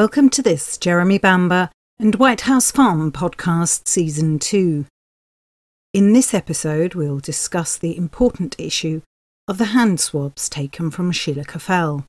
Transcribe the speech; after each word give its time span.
Welcome 0.00 0.30
to 0.30 0.40
this 0.40 0.78
Jeremy 0.78 1.18
Bamber 1.18 1.68
and 1.98 2.14
White 2.14 2.40
House 2.40 2.70
Farm 2.70 3.12
podcast 3.12 3.86
season 3.86 4.38
2. 4.38 4.86
In 5.92 6.14
this 6.14 6.32
episode, 6.32 6.94
we'll 6.94 7.18
discuss 7.18 7.76
the 7.76 7.94
important 7.94 8.56
issue 8.58 9.02
of 9.46 9.58
the 9.58 9.76
hand 9.76 10.00
swabs 10.00 10.48
taken 10.48 10.90
from 10.90 11.12
Sheila 11.12 11.44
Caffell. 11.44 12.06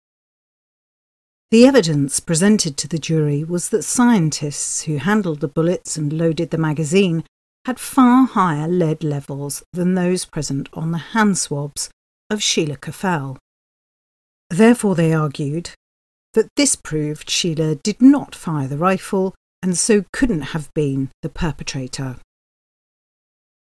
The 1.50 1.68
evidence 1.68 2.22
presented 2.22 2.78
to 2.78 2.88
the 2.88 2.98
jury 2.98 3.44
was 3.44 3.68
that 3.72 3.84
scientists 3.84 4.84
who 4.84 4.96
handled 4.96 5.42
the 5.42 5.50
bullets 5.50 5.98
and 5.98 6.14
loaded 6.14 6.52
the 6.52 6.58
magazine 6.58 7.26
had 7.66 7.78
far 7.78 8.26
higher 8.26 8.70
lead 8.70 9.04
levels 9.04 9.64
than 9.74 9.96
those 9.96 10.24
present 10.24 10.70
on 10.72 10.92
the 10.92 11.12
hand 11.12 11.38
swabs 11.38 11.90
of 12.30 12.42
Sheila 12.42 12.78
Caffell. 12.78 13.38
Therefore, 14.50 14.96
they 14.96 15.12
argued 15.14 15.72
that 16.34 16.50
this 16.56 16.76
proved 16.76 17.30
Sheila 17.30 17.76
did 17.76 18.02
not 18.02 18.36
fire 18.36 18.68
the 18.68 18.78
rifle 18.78 19.36
and 19.62 19.78
so 19.78 20.06
couldn't 20.12 20.42
have 20.42 20.74
been 20.74 21.10
the 21.22 21.30
perpetrator. 21.30 22.18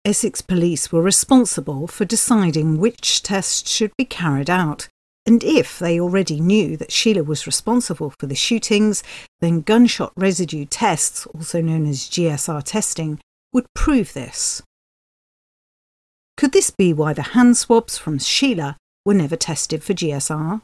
Essex 0.05 0.41
police 0.41 0.91
were 0.91 1.03
responsible 1.03 1.87
for 1.87 2.07
deciding 2.07 2.79
which 2.79 3.23
tests 3.23 3.71
should 3.71 3.93
be 3.99 4.07
carried 4.07 4.49
out, 4.49 4.89
and 5.27 5.45
if 5.45 5.79
they 5.79 6.01
already 6.01 6.41
knew 6.41 6.77
that 6.79 6.91
Sheila 6.91 7.23
was 7.23 7.47
responsible 7.47 8.15
for 8.19 8.27
the 8.27 8.35
shootings, 8.35 9.03
then 9.41 9.61
gunshot 9.61 10.12
residue 10.17 10.65
tests, 10.65 11.27
also 11.27 11.61
known 11.61 11.87
as 11.87 12.09
GSR 12.09 12.62
testing, 12.65 13.21
would 13.53 13.67
prove 13.75 14.15
this. 14.15 14.62
Could 16.39 16.53
this 16.53 16.71
be 16.71 16.95
why 16.95 17.12
the 17.12 17.34
hand 17.34 17.59
swabs 17.59 17.99
from 17.99 18.19
Sheila 18.19 18.79
were 19.05 19.12
never 19.12 19.37
tested 19.37 19.84
for 19.84 19.93
GSR? 19.93 20.62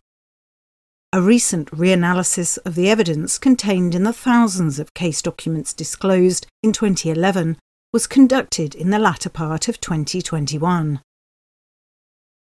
A 1.17 1.23
recent 1.23 1.71
reanalysis 1.71 2.59
of 2.67 2.75
the 2.75 2.91
evidence 2.91 3.39
contained 3.39 3.95
in 3.95 4.03
the 4.03 4.13
thousands 4.13 4.79
of 4.79 4.93
case 4.93 5.23
documents 5.23 5.73
disclosed 5.73 6.47
in 6.63 6.75
2011 6.75 7.57
was 7.91 8.07
conducted 8.07 8.75
in 8.75 8.91
the 8.91 8.99
latter 8.99 9.31
part 9.31 9.67
of 9.67 9.81
2021. 9.81 11.01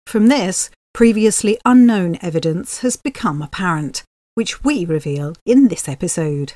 From 0.07 0.27
this, 0.27 0.69
previously 0.93 1.59
unknown 1.65 2.17
evidence 2.21 2.77
has 2.77 2.95
become 2.95 3.41
apparent, 3.41 4.03
which 4.35 4.63
we 4.63 4.85
reveal 4.85 5.35
in 5.45 5.67
this 5.67 5.89
episode. 5.89 6.53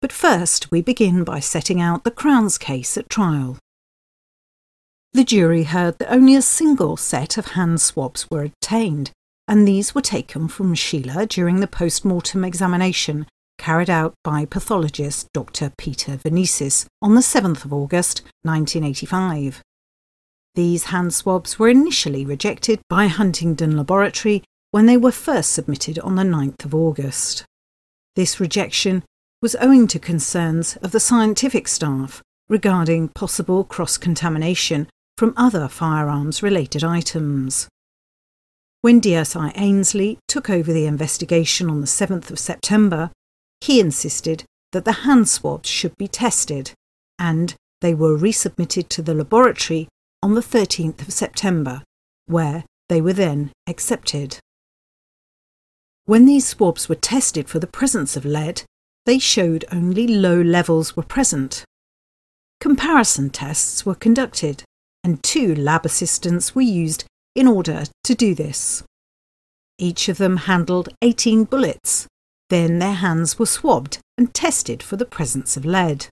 But 0.00 0.12
first, 0.12 0.70
we 0.70 0.80
begin 0.80 1.24
by 1.24 1.40
setting 1.40 1.80
out 1.80 2.04
the 2.04 2.12
Crown's 2.12 2.56
case 2.56 2.96
at 2.96 3.10
trial. 3.10 3.58
The 5.12 5.24
jury 5.24 5.64
heard 5.64 5.98
that 5.98 6.12
only 6.12 6.36
a 6.36 6.40
single 6.40 6.96
set 6.96 7.36
of 7.36 7.46
hand 7.46 7.80
swabs 7.80 8.30
were 8.30 8.44
obtained, 8.44 9.10
and 9.46 9.66
these 9.66 9.94
were 9.94 10.00
taken 10.00 10.48
from 10.48 10.74
Sheila 10.74 11.26
during 11.26 11.60
the 11.60 11.66
post 11.66 12.04
mortem 12.04 12.44
examination 12.44 13.26
carried 13.58 13.90
out 13.90 14.14
by 14.24 14.44
pathologist 14.44 15.28
Dr. 15.32 15.72
Peter 15.78 16.16
Vanezis 16.16 16.86
on 17.00 17.14
the 17.14 17.20
7th 17.20 17.64
of 17.64 17.72
August 17.72 18.22
1985. 18.42 19.62
These 20.54 20.84
hand 20.84 21.12
swabs 21.12 21.58
were 21.58 21.68
initially 21.68 22.24
rejected 22.24 22.80
by 22.88 23.06
Huntingdon 23.06 23.76
Laboratory 23.76 24.42
when 24.70 24.86
they 24.86 24.96
were 24.96 25.12
first 25.12 25.52
submitted 25.52 25.98
on 26.00 26.14
the 26.14 26.22
9th 26.22 26.64
of 26.64 26.74
August. 26.74 27.44
This 28.16 28.38
rejection 28.38 29.02
was 29.42 29.56
owing 29.56 29.86
to 29.88 29.98
concerns 29.98 30.76
of 30.76 30.92
the 30.92 31.00
scientific 31.00 31.68
staff 31.68 32.22
regarding 32.48 33.08
possible 33.08 33.64
cross 33.64 33.96
contamination 33.96 34.88
from 35.16 35.34
other 35.36 35.68
firearms 35.68 36.42
related 36.42 36.84
items. 36.84 37.68
When 38.84 39.00
DSI 39.00 39.52
Ainsley 39.54 40.18
took 40.28 40.50
over 40.50 40.70
the 40.70 40.84
investigation 40.84 41.70
on 41.70 41.80
the 41.80 41.86
7th 41.86 42.30
of 42.30 42.38
September, 42.38 43.10
he 43.62 43.80
insisted 43.80 44.44
that 44.72 44.84
the 44.84 45.06
hand 45.08 45.26
swabs 45.26 45.70
should 45.70 45.96
be 45.96 46.06
tested, 46.06 46.72
and 47.18 47.54
they 47.80 47.94
were 47.94 48.14
resubmitted 48.14 48.90
to 48.90 49.00
the 49.00 49.14
laboratory 49.14 49.88
on 50.22 50.34
the 50.34 50.42
13th 50.42 51.00
of 51.00 51.14
September, 51.14 51.82
where 52.26 52.66
they 52.90 53.00
were 53.00 53.14
then 53.14 53.52
accepted. 53.66 54.38
When 56.04 56.26
these 56.26 56.46
swabs 56.46 56.86
were 56.86 56.94
tested 56.94 57.48
for 57.48 57.60
the 57.60 57.66
presence 57.66 58.18
of 58.18 58.26
lead, 58.26 58.64
they 59.06 59.18
showed 59.18 59.64
only 59.72 60.06
low 60.06 60.42
levels 60.42 60.94
were 60.94 61.02
present. 61.04 61.64
Comparison 62.60 63.30
tests 63.30 63.86
were 63.86 63.94
conducted, 63.94 64.62
and 65.02 65.22
two 65.22 65.54
lab 65.54 65.86
assistants 65.86 66.54
were 66.54 66.60
used 66.60 67.06
in 67.34 67.46
order 67.46 67.84
to 68.04 68.14
do 68.14 68.34
this. 68.34 68.82
Each 69.78 70.08
of 70.08 70.18
them 70.18 70.36
handled 70.36 70.88
18 71.02 71.44
bullets. 71.44 72.06
Then 72.50 72.78
their 72.78 72.94
hands 72.94 73.38
were 73.38 73.46
swabbed 73.46 73.98
and 74.16 74.32
tested 74.32 74.82
for 74.82 74.96
the 74.96 75.06
presence 75.06 75.56
of 75.56 75.64
lead. 75.64 76.06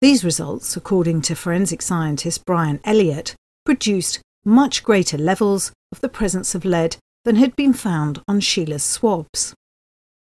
These 0.00 0.24
results, 0.24 0.76
according 0.76 1.22
to 1.22 1.34
forensic 1.34 1.82
scientist 1.82 2.44
Brian 2.44 2.80
Elliott, 2.84 3.34
produced 3.64 4.20
much 4.44 4.84
greater 4.84 5.18
levels 5.18 5.72
of 5.90 6.00
the 6.00 6.08
presence 6.08 6.54
of 6.54 6.64
lead 6.64 6.96
than 7.24 7.36
had 7.36 7.56
been 7.56 7.72
found 7.72 8.22
on 8.28 8.40
Sheila's 8.40 8.84
swabs. 8.84 9.54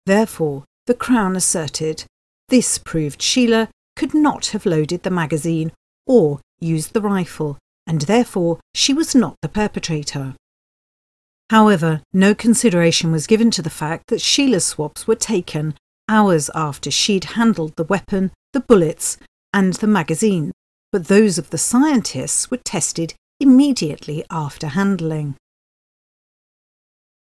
Therefore, 0.06 0.63
the 0.88 0.94
Crown 0.96 1.36
asserted 1.36 2.06
this 2.47 2.78
proved 2.78 3.22
Sheila 3.22 3.69
could 3.96 4.13
not 4.13 4.47
have 4.47 4.66
loaded 4.66 5.03
the 5.03 5.12
magazine 5.12 5.72
or 6.07 6.40
used 6.59 6.94
the 6.94 7.01
rifle 7.01 7.57
and 7.90 8.02
therefore 8.02 8.60
she 8.76 8.94
was 8.94 9.16
not 9.16 9.36
the 9.42 9.50
perpetrator. 9.50 10.36
However, 11.50 12.02
no 12.14 12.36
consideration 12.36 13.12
was 13.12 13.26
given 13.26 13.50
to 13.52 13.64
the 13.64 13.72
fact 13.72 14.04
that 14.08 14.22
Sheila's 14.22 14.66
swabs 14.66 15.08
were 15.08 15.16
taken 15.16 15.74
hours 16.08 16.52
after 16.54 16.92
she'd 16.92 17.36
handled 17.36 17.76
the 17.76 17.84
weapon, 17.84 18.32
the 18.54 18.60
bullets, 18.60 19.18
and 19.52 19.74
the 19.74 19.88
magazine, 19.88 20.52
but 20.92 21.08
those 21.08 21.40
of 21.40 21.50
the 21.50 21.58
scientists 21.58 22.52
were 22.52 22.58
tested 22.58 23.16
immediately 23.40 24.24
after 24.30 24.68
handling. 24.68 25.36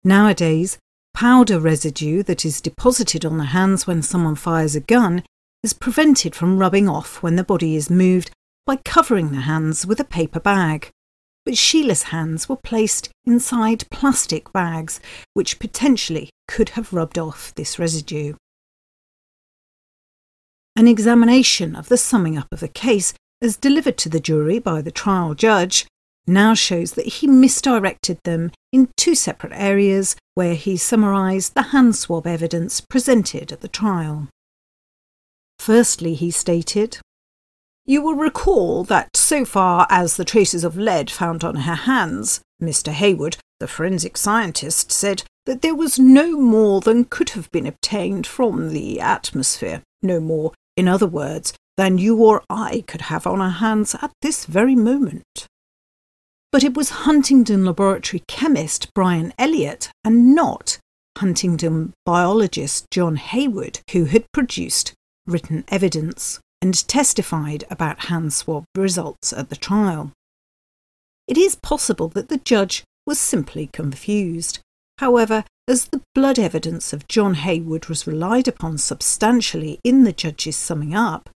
Nowadays, 0.04 0.78
powder 1.14 1.60
residue 1.60 2.24
that 2.24 2.44
is 2.44 2.60
deposited 2.60 3.26
on 3.26 3.38
the 3.38 3.46
hands 3.46 3.88
when 3.88 4.02
someone 4.02 4.36
fires 4.36 4.76
a 4.76 4.82
gun 4.82 5.24
is 5.64 5.74
prevented 5.74 6.36
from 6.36 6.60
rubbing 6.60 6.90
off 6.90 7.24
when 7.24 7.38
the 7.38 7.44
body 7.44 7.78
is 7.78 7.90
moved 7.90 8.32
by 8.68 8.76
covering 8.76 9.32
the 9.32 9.42
hands 9.42 9.88
with 9.88 10.00
a 10.00 10.04
paper 10.04 10.42
bag. 10.42 10.92
But 11.46 11.58
Sheila's 11.58 12.04
hands 12.04 12.50
were 12.50 12.58
placed 12.58 13.10
inside 13.26 13.90
plastic 13.90 14.52
bags, 14.52 15.00
which 15.34 15.58
potentially 15.58 16.30
could 16.50 16.70
have 16.70 16.92
rubbed 16.92 17.18
off 17.18 17.56
this 17.56 17.80
residue. 17.80 18.34
An 20.76 20.88
examination 20.88 21.76
of 21.76 21.88
the 21.88 21.98
summing 21.98 22.38
up 22.38 22.50
of 22.52 22.60
the 22.60 22.68
case, 22.68 23.14
as 23.42 23.56
delivered 23.56 23.98
to 24.00 24.10
the 24.10 24.20
jury 24.20 24.60
by 24.60 24.82
the 24.82 24.92
trial 24.92 25.34
judge, 25.34 25.88
now 26.28 26.54
shows 26.54 26.92
that 26.92 27.06
he 27.08 27.28
misdirected 27.28 28.20
them 28.26 28.52
in 28.74 28.90
two 28.98 29.16
separate 29.16 29.54
areas 29.56 30.18
where 30.36 30.56
he 30.56 30.76
summarised 30.76 31.54
the 31.54 31.72
hand 31.72 31.96
swab 31.96 32.28
evidence 32.28 32.82
presented 32.82 33.54
at 33.54 33.62
the 33.62 33.70
trial. 33.70 34.28
Firstly, 35.58 36.14
he 36.14 36.30
stated, 36.30 37.00
you 37.88 38.02
will 38.02 38.16
recall 38.16 38.84
that 38.84 39.16
so 39.16 39.46
far 39.46 39.88
as 39.90 40.18
the 40.18 40.26
traces 40.26 40.66
of 40.66 40.78
lead 40.78 41.10
found 41.10 41.44
on 41.44 41.56
her 41.56 41.76
hands, 41.76 42.42
Mr. 42.62 42.92
Hayward, 42.92 43.38
the 43.62 43.68
forensic 43.68 44.18
scientist, 44.18 44.92
said 44.92 45.24
that 45.46 45.62
there 45.62 45.74
was 45.74 45.98
no 45.98 46.38
more 46.38 46.82
than 46.82 47.06
could 47.06 47.30
have 47.30 47.50
been 47.52 47.66
obtained 47.66 48.28
from 48.28 48.70
the 48.74 49.00
atmosphere, 49.00 49.82
no 50.02 50.20
more, 50.20 50.52
in 50.76 50.90
other 50.90 51.08
words, 51.08 51.54
than 51.78 51.98
you 51.98 52.18
or 52.18 52.44
I 52.50 52.84
could 52.88 53.02
have 53.02 53.26
on 53.26 53.40
our 53.40 53.50
hands 53.50 53.96
at 54.02 54.12
this 54.22 54.46
very 54.46 54.76
moment. 54.76 55.48
But 56.52 56.66
it 56.66 56.76
was 56.76 56.90
Huntingdon 56.90 57.64
laboratory 57.64 58.24
chemist 58.28 58.94
Brian 58.94 59.34
Elliott 59.38 59.90
and 60.04 60.36
not 60.36 60.78
Huntingdon 61.18 61.94
biologist 62.06 62.88
John 62.92 63.16
Hayward 63.16 63.80
who 63.92 64.06
had 64.06 64.26
produced 64.34 64.94
written 65.26 65.64
evidence 65.70 66.40
and 66.62 66.88
testified 66.88 67.64
about 67.70 68.06
hand 68.06 68.34
swab 68.34 68.64
results 68.76 69.32
at 69.34 69.50
the 69.50 69.56
trial. 69.56 70.12
It 71.28 71.38
is 71.38 71.56
possible 71.56 72.08
that 72.10 72.30
the 72.30 72.38
judge 72.38 72.84
was 73.06 73.20
simply 73.20 73.68
confused. 73.68 74.60
However, 74.98 75.44
as 75.68 75.86
the 75.86 76.02
blood 76.16 76.40
evidence 76.40 76.94
of 76.94 77.08
John 77.08 77.36
Hayward 77.36 77.88
was 77.88 78.08
relied 78.08 78.48
upon 78.48 78.78
substantially 78.78 79.80
in 79.84 80.04
the 80.04 80.14
judge's 80.14 80.56
summing 80.56 80.96
up, 80.96 81.30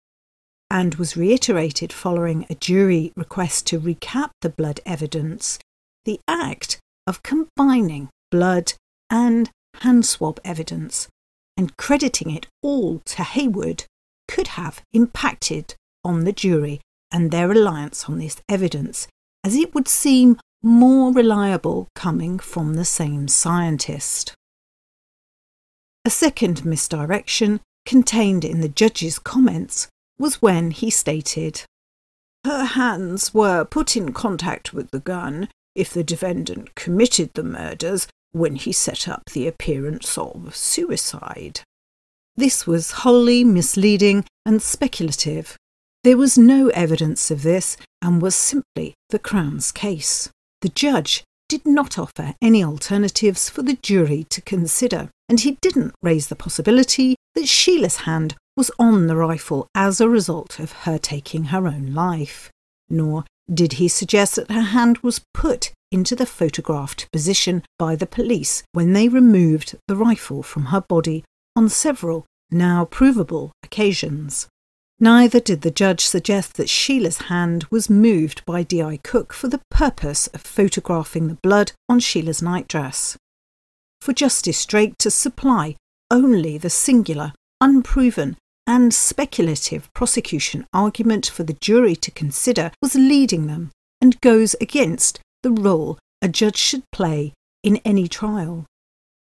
and 0.71 0.97
was 0.97 1.17
reiterated 1.17 1.93
following 1.93 2.47
a 2.51 2.55
jury 2.55 3.13
request 3.17 3.67
to 3.69 3.81
recap 3.81 4.31
the 4.43 4.51
blood 4.51 4.81
evidence, 4.85 5.59
the 6.05 6.21
act 6.29 6.79
of 7.07 7.23
combining 7.23 8.11
blood 8.31 8.75
and 9.11 9.51
hand 9.77 10.05
swab 10.05 10.39
evidence 10.45 11.09
and 11.57 11.77
crediting 11.77 12.31
it 12.31 12.47
all 12.63 13.01
to 13.07 13.23
Hayward 13.23 13.85
could 14.29 14.49
have 14.49 14.83
impacted 14.93 15.75
on 16.05 16.25
the 16.25 16.33
jury 16.33 16.81
and 17.11 17.31
their 17.31 17.49
reliance 17.49 18.05
on 18.09 18.19
this 18.19 18.41
evidence, 18.49 19.09
as 19.43 19.57
it 19.57 19.75
would 19.75 19.89
seem 19.89 20.39
more 20.63 21.13
reliable 21.13 21.89
coming 21.95 22.39
from 22.39 22.75
the 22.75 22.85
same 22.85 23.27
scientist. 23.27 24.35
A 26.05 26.11
second 26.11 26.65
misdirection, 26.65 27.61
contained 27.87 28.45
in 28.45 28.61
the 28.61 28.69
judge's 28.69 29.19
comments, 29.19 29.89
was 30.19 30.43
when 30.43 30.71
he 30.71 30.91
stated, 30.91 31.63
Her 32.45 32.65
hands 32.65 33.33
were 33.33 33.65
put 33.65 33.97
in 33.97 34.13
contact 34.13 34.73
with 34.73 34.91
the 34.91 35.01
gun 35.01 35.49
if 35.75 35.91
the 35.91 36.05
defendant 36.05 36.75
committed 36.75 37.31
the 37.35 37.45
murders 37.45 38.09
when 38.33 38.57
he 38.57 38.73
set 38.73 39.09
up 39.09 39.31
the 39.33 39.47
appearance 39.47 40.19
of 40.19 40.55
suicide. 40.55 41.61
This 42.39 42.69
was 42.69 43.03
wholly 43.03 43.43
misleading 43.43 44.25
and 44.47 44.63
speculative. 44.63 45.57
There 46.05 46.17
was 46.17 46.39
no 46.39 46.69
evidence 46.69 47.33
of 47.33 47.43
this 47.43 47.77
and 48.01 48.23
was 48.23 48.37
simply 48.37 48.95
the 49.11 49.19
Crown's 49.19 49.73
case. 49.73 50.31
The 50.61 50.69
judge 50.69 51.25
did 51.49 51.67
not 51.67 51.99
offer 51.99 52.37
any 52.41 52.63
alternatives 52.63 53.49
for 53.49 53.63
the 53.63 53.77
jury 53.83 54.25
to 54.31 54.41
consider, 54.41 55.11
and 55.29 55.41
he 55.41 55.59
didn't 55.61 55.97
raise 56.01 56.29
the 56.29 56.37
possibility 56.37 57.17
that 57.35 57.49
Sheila's 57.49 57.97
hand 58.07 58.37
was 58.57 58.71
on 58.79 59.09
the 59.09 59.17
rifle 59.17 59.67
as 59.75 60.01
a 60.01 60.09
result 60.09 60.61
of 60.61 60.71
her 60.85 60.97
taking 60.97 61.47
her 61.47 61.67
own 61.67 61.93
life. 61.93 62.53
Nor 62.89 63.25
did 63.53 63.73
he 63.73 63.89
suggest 63.89 64.37
that 64.37 64.53
her 64.53 64.61
hand 64.61 64.99
was 64.99 65.23
put 65.35 65.73
into 65.91 66.15
the 66.15 66.25
photographed 66.25 67.09
position 67.13 67.65
by 67.81 67.97
the 67.97 68.07
police 68.07 68.63
when 68.71 68.93
they 68.93 69.09
removed 69.09 69.75
the 69.89 69.97
rifle 69.97 70.45
from 70.45 70.67
her 70.67 70.85
body 70.89 71.25
on 71.59 71.69
several 71.69 72.25
now 72.51 72.85
provable 72.85 73.53
occasions. 73.63 74.49
Neither 75.01 75.39
did 75.39 75.61
the 75.61 75.71
judge 75.71 76.05
suggest 76.05 76.57
that 76.57 76.69
Sheila's 76.69 77.19
hand 77.29 77.65
was 77.71 77.89
moved 77.89 78.45
by 78.45 78.63
D.I. 78.65 78.99
Cook 78.99 79.33
for 79.33 79.49
the 79.49 79.61
purpose 79.71 80.27
of 80.29 80.41
photographing 80.41 81.29
the 81.29 81.39
blood 81.43 81.73
on 81.89 82.01
Sheila's 82.01 82.43
nightdress. 82.43 83.17
For 84.01 84.13
Justice 84.13 84.67
Drake 84.67 84.95
to 84.99 85.11
supply 85.11 85.77
only 86.11 86.59
the 86.59 86.71
singular, 86.71 87.33
unproven, 87.61 88.37
and 88.67 88.93
speculative 88.93 89.93
prosecution 89.95 90.67
argument 90.73 91.27
for 91.27 91.43
the 91.43 91.57
jury 91.61 91.97
to 91.97 92.11
consider 92.11 92.71
was 92.83 92.95
leading 92.95 93.47
them 93.47 93.71
and 94.01 94.21
goes 94.21 94.55
against 94.61 95.21
the 95.43 95.51
role 95.51 95.99
a 96.21 96.29
judge 96.29 96.57
should 96.57 96.83
play 96.93 97.33
in 97.63 97.77
any 97.85 98.09
trial. 98.09 98.67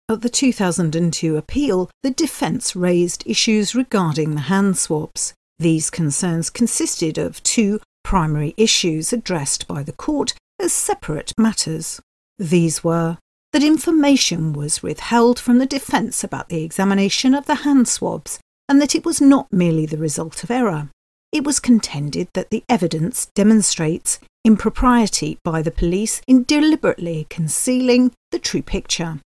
At 0.07 0.21
the 0.21 0.29
2002 0.29 1.35
appeal, 1.35 1.89
the 2.03 2.11
defence 2.11 2.75
raised 2.75 3.23
issues 3.25 3.73
regarding 3.73 4.35
the 4.35 4.41
hand 4.41 4.77
swabs. 4.77 5.33
These 5.57 5.89
concerns 5.89 6.51
consisted 6.51 7.17
of 7.17 7.41
two 7.41 7.79
primary 8.03 8.53
issues 8.55 9.11
addressed 9.11 9.67
by 9.67 9.81
the 9.81 9.93
court 9.93 10.35
as 10.59 10.73
separate 10.73 11.33
matters. 11.39 11.99
These 12.37 12.83
were 12.83 13.17
that 13.51 13.63
information 13.63 14.53
was 14.53 14.83
withheld 14.83 15.39
from 15.39 15.57
the 15.57 15.65
defence 15.65 16.23
about 16.23 16.49
the 16.49 16.63
examination 16.63 17.33
of 17.33 17.47
the 17.47 17.63
hand 17.65 17.87
swabs 17.87 18.37
and 18.69 18.79
that 18.81 18.93
it 18.93 19.05
was 19.05 19.19
not 19.19 19.51
merely 19.51 19.87
the 19.87 19.97
result 19.97 20.43
of 20.43 20.51
error. 20.51 20.89
It 21.31 21.43
was 21.43 21.59
contended 21.59 22.27
that 22.33 22.51
the 22.51 22.63
evidence 22.69 23.25
demonstrates 23.33 24.19
impropriety 24.43 25.39
by 25.43 25.63
the 25.63 25.71
police 25.71 26.21
in 26.27 26.43
deliberately 26.43 27.25
concealing 27.29 28.11
the 28.31 28.37
true 28.37 28.61
picture. 28.61 29.19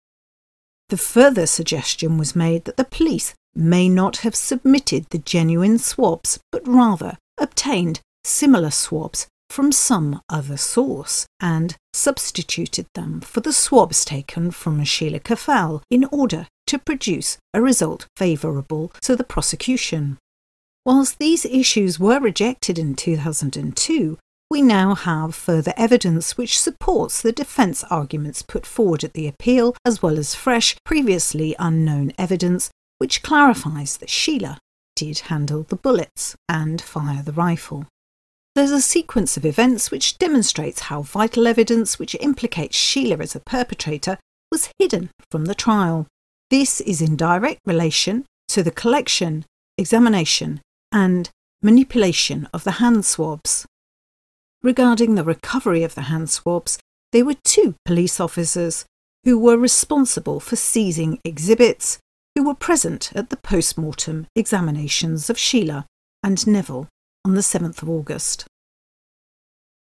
The 0.89 0.97
further 0.97 1.47
suggestion 1.47 2.17
was 2.17 2.35
made 2.35 2.65
that 2.65 2.77
the 2.77 2.85
police 2.85 3.35
may 3.55 3.89
not 3.89 4.19
have 4.19 4.35
submitted 4.35 5.07
the 5.11 5.19
genuine 5.19 5.79
swabs, 5.79 6.39
but 6.51 6.67
rather 6.67 7.19
obtained 7.39 8.01
similar 8.25 8.71
swabs 8.71 9.27
from 9.51 9.73
some 9.73 10.21
other 10.29 10.57
source 10.57 11.27
and 11.41 11.77
substituted 11.93 12.87
them 12.95 13.21
for 13.21 13.41
the 13.41 13.53
swabs 13.53 14.05
taken 14.05 14.51
from 14.51 14.85
Sheila 14.85 15.21
Caffell 15.21 15.83
in 15.91 16.05
order 16.07 16.47
to 16.67 16.79
produce 16.79 17.39
a 17.55 17.63
result 17.63 18.07
favourable 18.17 18.93
to 19.03 19.17
the 19.17 19.25
prosecution. 19.25 20.19
Whilst 20.85 21.19
these 21.19 21.45
issues 21.45 21.99
were 21.99 22.21
rejected 22.21 22.79
in 22.79 22.95
2002, 22.95 24.19
we 24.51 24.63
now 24.63 24.95
have 24.95 25.35
further 25.35 25.75
evidence 25.77 26.37
which 26.37 26.59
supports 26.59 27.21
the 27.21 27.33
defence 27.33 27.85
arguments 27.85 28.43
put 28.43 28.65
forward 28.65 29.05
at 29.05 29.13
the 29.13 29.29
appeal, 29.29 29.77
as 29.85 30.03
well 30.03 30.19
as 30.19 30.35
fresh, 30.35 30.77
previously 30.85 31.55
unknown 31.59 32.13
evidence 32.19 32.71
which 32.99 33.23
clarifies 33.23 33.99
that 33.99 34.11
Sheila 34.11 34.59
did 34.97 35.21
handle 35.21 35.63
the 35.63 35.77
bullets 35.77 36.35
and 36.49 36.81
fire 36.81 37.23
the 37.23 37.33
rifle. 37.33 37.87
There's 38.55 38.73
a 38.73 38.81
sequence 38.81 39.37
of 39.37 39.45
events 39.45 39.91
which 39.91 40.19
demonstrates 40.19 40.81
how 40.81 41.03
vital 41.03 41.47
evidence 41.47 41.99
which 41.99 42.17
implicates 42.19 42.77
Sheila 42.77 43.19
as 43.19 43.37
a 43.37 43.41
perpetrator 43.41 44.19
was 44.51 44.73
hidden 44.79 45.11
from 45.31 45.45
the 45.45 45.55
trial. 45.55 46.07
This 46.51 46.81
is 46.81 47.01
in 47.01 47.15
direct 47.15 47.61
relation 47.67 48.25
to 48.49 48.63
the 48.63 48.73
collection, 48.73 49.45
examination, 49.77 50.61
and 50.91 51.31
manipulation 51.63 52.49
of 52.53 52.65
the 52.65 52.73
hand 52.73 53.05
swabs. 53.05 53.67
Regarding 54.63 55.15
the 55.15 55.25
recovery 55.25 55.83
of 55.85 55.95
the 55.95 56.03
hand 56.03 56.31
swabs, 56.31 56.79
there 57.13 57.25
were 57.25 57.37
two 57.45 57.75
police 57.85 58.19
officers 58.19 58.85
who 59.25 59.39
were 59.39 59.57
responsible 59.57 60.41
for 60.41 60.57
seizing 60.57 61.21
exhibits 61.25 61.99
who 62.35 62.45
were 62.45 62.55
present 62.55 63.13
at 63.15 63.31
the 63.31 63.37
post 63.37 63.79
mortem 63.79 64.27
examinations 64.35 65.31
of 65.31 65.39
Sheila 65.39 65.87
and 66.23 66.47
Neville 66.47 66.89
on 67.25 67.35
the 67.35 67.41
7th 67.41 67.83
of 67.83 67.89
August. 67.89 68.47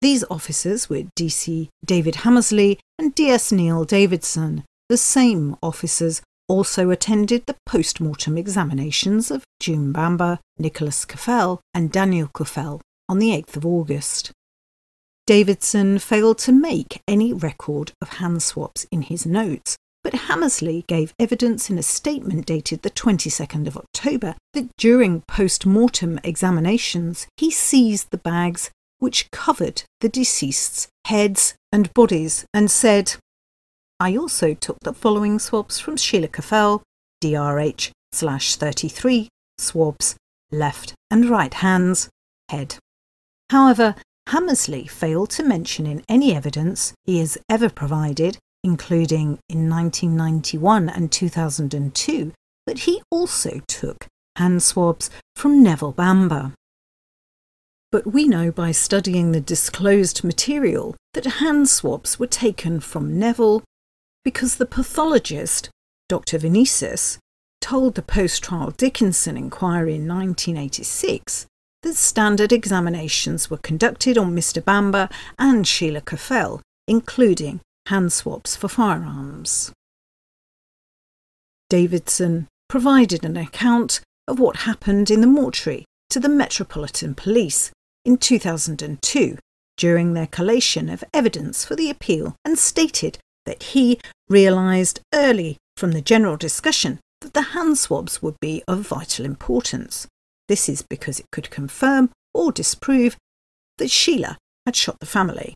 These 0.01 0.23
officers 0.29 0.89
were 0.89 1.03
DC 1.17 1.69
David 1.85 2.17
Hammersley 2.17 2.79
and 2.97 3.13
DS 3.13 3.51
Neil 3.51 3.83
Davidson. 3.83 4.63
The 4.89 4.97
same 4.97 5.55
officers 5.62 6.22
also 6.48 6.89
attended 6.89 7.46
the 7.46 7.55
post 7.65 8.01
mortem 8.01 8.38
examinations 8.38 9.31
of 9.31 9.43
June 9.60 9.91
Bamber, 9.91 10.39
Nicholas 10.57 11.05
Caffell, 11.05 11.62
and 11.74 11.91
Daniel 11.91 12.29
Caffell 12.36 12.81
on 13.07 13.19
the 13.19 13.29
8th 13.29 13.57
of 13.57 13.65
August. 13.65 14.31
Davidson 15.31 15.97
failed 15.97 16.38
to 16.39 16.51
make 16.51 17.01
any 17.07 17.31
record 17.31 17.93
of 18.01 18.17
hand 18.17 18.43
swaps 18.43 18.85
in 18.91 19.03
his 19.03 19.25
notes, 19.25 19.77
but 20.03 20.27
Hammersley 20.27 20.83
gave 20.88 21.13
evidence 21.17 21.69
in 21.69 21.77
a 21.77 21.83
statement 21.83 22.45
dated 22.45 22.81
the 22.81 22.89
22nd 22.89 23.65
of 23.65 23.77
October 23.77 24.35
that 24.51 24.67
during 24.75 25.23
post 25.29 25.65
mortem 25.65 26.19
examinations 26.25 27.27
he 27.38 27.50
seized 27.50 28.11
the 28.11 28.17
bags 28.17 28.71
which 29.00 29.31
covered 29.31 29.83
the 30.01 30.09
deceased's 30.09 30.89
heads 31.07 31.55
and 31.71 31.93
bodies 31.93 32.43
and 32.53 32.69
said, 32.69 33.15
I 34.01 34.17
also 34.17 34.53
took 34.53 34.81
the 34.81 34.91
following 34.93 35.39
swabs 35.39 35.79
from 35.79 35.95
Sheila 35.95 36.27
Caffell, 36.27 36.83
DRH 37.23 37.91
slash 38.11 38.57
33, 38.57 39.29
swabs, 39.57 40.17
left 40.51 40.93
and 41.09 41.29
right 41.29 41.53
hands, 41.53 42.09
head. 42.50 42.75
However, 43.50 43.95
Hammersley 44.31 44.88
failed 44.88 45.29
to 45.31 45.43
mention 45.43 45.85
in 45.85 46.03
any 46.09 46.35
evidence 46.35 46.93
he 47.05 47.19
has 47.19 47.38
ever 47.50 47.69
provided 47.69 48.38
including 48.63 49.39
in 49.50 49.69
1991 49.69 50.89
and 50.89 51.11
2002, 51.11 52.31
that 52.67 52.79
he 52.79 53.01
also 53.09 53.61
took 53.67 54.07
hand 54.38 54.61
swabs 54.61 55.09
from 55.35 55.63
Neville 55.63 55.91
Bamber. 55.91 56.53
But 57.91 58.07
we 58.07 58.27
know 58.27 58.51
by 58.51 58.71
studying 58.71 59.31
the 59.31 59.41
disclosed 59.41 60.23
material 60.23 60.95
that 61.13 61.25
hand 61.25 61.69
swabs 61.69 62.19
were 62.19 62.27
taken 62.27 62.79
from 62.79 63.19
Neville 63.19 63.63
because 64.23 64.55
the 64.55 64.65
pathologist, 64.65 65.69
Dr. 66.07 66.38
Vanezis, 66.38 67.17
told 67.59 67.95
the 67.95 68.01
post 68.01 68.43
trial 68.43 68.71
Dickinson 68.71 69.35
inquiry 69.35 69.95
in 69.95 70.07
1986 70.07 71.47
that 71.83 71.95
standard 71.95 72.51
examinations 72.51 73.50
were 73.50 73.57
conducted 73.57 74.17
on 74.17 74.35
Mr. 74.35 74.63
Bamber 74.63 75.09
and 75.39 75.67
Sheila 75.67 76.01
Caffell, 76.01 76.61
including 76.88 77.61
hand 77.88 78.13
swabs 78.13 78.55
for 78.55 78.67
firearms. 78.67 79.71
Davidson 81.69 82.47
provided 82.69 83.25
an 83.25 83.38
account 83.38 84.01
of 84.27 84.39
what 84.39 84.57
happened 84.57 85.09
in 85.09 85.21
the 85.21 85.27
mortuary 85.27 85.85
to 86.09 86.19
the 86.19 86.29
Metropolitan 86.29 87.15
Police 87.15 87.71
in 88.05 88.17
2002 88.17 89.38
during 89.77 90.13
their 90.13 90.27
collation 90.27 90.89
of 90.89 91.03
evidence 91.13 91.65
for 91.65 91.75
the 91.75 91.89
appeal 91.89 92.35
and 92.45 92.59
stated 92.59 93.17
that 93.45 93.63
he 93.63 94.00
realised 94.29 95.00
early 95.13 95.57
from 95.75 95.93
the 95.93 96.01
general 96.01 96.38
discussion 96.38 97.00
that 97.21 97.33
the 97.33 97.53
hand 97.53 97.77
swabs 97.77 98.21
would 98.21 98.39
be 98.39 98.61
of 98.67 98.79
vital 98.79 99.25
importance. 99.25 100.07
This 100.48 100.67
is 100.67 100.81
because 100.81 101.19
it 101.19 101.31
could 101.31 101.50
confirm 101.50 102.10
or 102.33 102.51
disprove 102.51 103.17
that 103.77 103.91
Sheila 103.91 104.38
had 104.65 104.75
shot 104.75 105.00
the 105.00 105.05
family. 105.05 105.53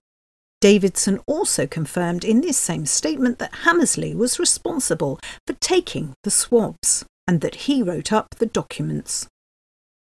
Davidson 0.61 1.19
also 1.27 1.67
confirmed 1.67 2.23
in 2.23 2.41
this 2.41 2.57
same 2.57 2.85
statement 2.85 3.39
that 3.39 3.53
Hammersley 3.65 4.15
was 4.15 4.39
responsible 4.39 5.19
for 5.45 5.53
taking 5.59 6.13
the 6.23 6.31
swabs 6.31 7.05
and 7.27 7.41
that 7.41 7.55
he 7.55 7.83
wrote 7.83 8.11
up 8.11 8.27
the 8.37 8.45
documents. 8.45 9.27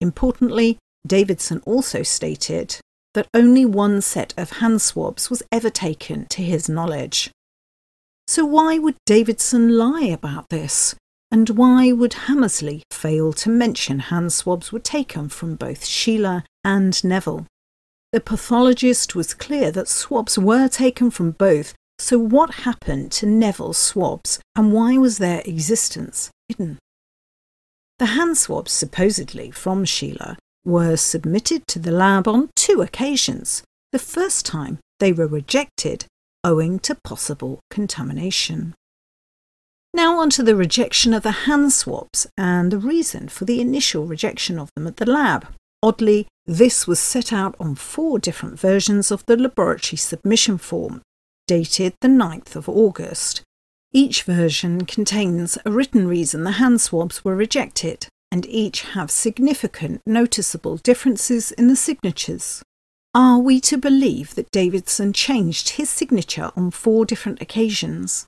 Importantly, 0.01 0.79
Davidson 1.07 1.63
also 1.67 2.03
stated 2.03 2.79
that 3.15 3.29
only 3.35 3.65
one 3.65 4.01
set 4.01 4.35
of 4.37 4.59
hand 4.59 4.81
swabs 4.81 5.31
was 5.31 5.43
ever 5.51 5.71
taken 5.71 6.27
to 6.27 6.43
his 6.43 6.69
knowledge. 6.69 7.31
So, 8.27 8.45
why 8.45 8.79
would 8.79 8.97
Davidson 9.05 9.77
lie 9.77 10.05
about 10.05 10.49
this? 10.49 10.95
And 11.33 11.49
why 11.49 11.93
would 11.93 12.13
Hammersley 12.13 12.83
fail 12.91 13.33
to 13.33 13.49
mention 13.49 13.99
hand 13.99 14.35
swabs 14.35 14.71
were 14.71 14.79
taken 14.79 15.31
from 15.31 15.57
both 15.57 15.87
Sheila 15.87 16.45
and 16.63 17.03
Neville? 17.03 17.47
The 18.13 18.21
pathologist 18.21 19.15
was 19.15 19.33
clear 19.33 19.71
that 19.71 19.89
swabs 19.89 20.39
were 20.39 20.69
taken 20.69 21.11
from 21.11 21.31
both, 21.31 21.73
so 21.99 22.19
what 22.19 22.67
happened 22.67 23.13
to 23.13 23.27
Neville's 23.27 23.79
swabs 23.79 24.41
and 24.55 24.75
why 24.75 24.99
was 24.99 25.17
their 25.17 25.41
existence 25.47 26.31
hidden? 26.49 26.79
The 27.99 28.07
hand 28.07 28.37
swabs, 28.37 28.73
supposedly 28.73 29.51
from 29.51 29.87
Sheila, 29.87 30.37
were 30.67 30.97
submitted 30.97 31.67
to 31.69 31.79
the 31.79 31.93
lab 31.93 32.29
on 32.29 32.51
two 32.57 32.83
occasions. 32.83 33.63
The 33.93 33.99
first 33.99 34.45
time 34.45 34.81
they 35.01 35.15
were 35.15 35.27
rejected 35.27 36.05
owing 36.45 36.79
to 36.81 36.97
possible 37.05 37.61
contamination. 37.71 38.75
Now, 39.95 40.19
on 40.21 40.31
to 40.31 40.43
the 40.43 40.57
rejection 40.57 41.13
of 41.13 41.23
the 41.23 41.47
hand 41.47 41.73
swabs 41.73 42.27
and 42.39 42.71
the 42.71 42.79
reason 42.79 43.29
for 43.29 43.45
the 43.45 43.61
initial 43.61 44.07
rejection 44.07 44.59
of 44.59 44.71
them 44.75 44.87
at 44.87 44.97
the 44.97 45.11
lab. 45.11 45.47
Oddly, 45.83 46.29
this 46.47 46.87
was 46.87 46.99
set 46.99 47.33
out 47.33 47.55
on 47.61 47.75
four 47.75 48.19
different 48.19 48.59
versions 48.59 49.11
of 49.11 49.25
the 49.27 49.37
laboratory 49.37 49.99
submission 49.99 50.57
form, 50.57 51.03
dated 51.47 51.95
the 52.01 52.09
9th 52.09 52.57
of 52.57 52.69
August. 52.69 53.43
Each 53.93 54.23
version 54.23 54.87
contains 54.87 55.59
a 55.67 55.71
written 55.71 56.09
reason 56.09 56.45
the 56.45 56.53
hand 56.53 56.81
swabs 56.81 57.25
were 57.25 57.37
rejected, 57.37 58.07
and 58.31 58.47
each 58.47 58.83
have 58.83 59.11
significant 59.11 60.01
noticeable 60.07 60.79
differences 60.79 61.53
in 61.53 61.69
the 61.69 61.77
signatures. 61.77 62.63
Are 63.15 63.39
we 63.39 63.61
to 63.61 63.77
believe 63.77 64.37
that 64.37 64.51
Davidson 64.51 65.13
changed 65.13 65.71
his 65.71 65.91
signature 65.91 66.51
on 66.57 66.71
four 66.71 67.05
different 67.05 67.43
occasions? 67.43 68.27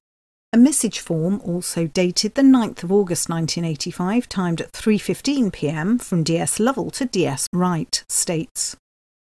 A 0.54 0.56
message 0.56 1.00
form, 1.00 1.40
also 1.42 1.88
dated 1.88 2.36
the 2.36 2.42
9th 2.42 2.84
of 2.84 2.92
August 2.92 3.28
1985, 3.28 4.28
timed 4.28 4.60
at 4.60 4.70
3:15 4.70 5.52
p.m. 5.52 5.98
from 5.98 6.22
DS 6.22 6.60
Lovell 6.60 6.92
to 6.92 7.06
DS 7.06 7.48
Wright, 7.52 8.04
states: 8.08 8.76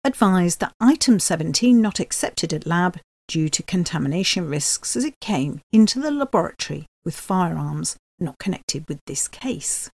advised 0.03 0.61
that 0.61 0.73
item 0.81 1.21
17 1.21 1.83
not 1.83 2.01
accepted 2.01 2.55
at 2.55 2.67
lab 2.67 2.99
due 3.29 3.51
to 3.51 3.63
contamination 3.63 4.49
risks 4.49 4.97
as 4.97 5.05
it 5.05 5.21
came 5.21 5.61
into 5.71 6.01
the 6.01 6.11
laboratory 6.11 6.87
with 7.05 7.15
firearms 7.15 7.99
not 8.19 8.39
connected 8.39 8.89
with 8.89 8.99
this 9.05 9.29
case. 9.29 9.91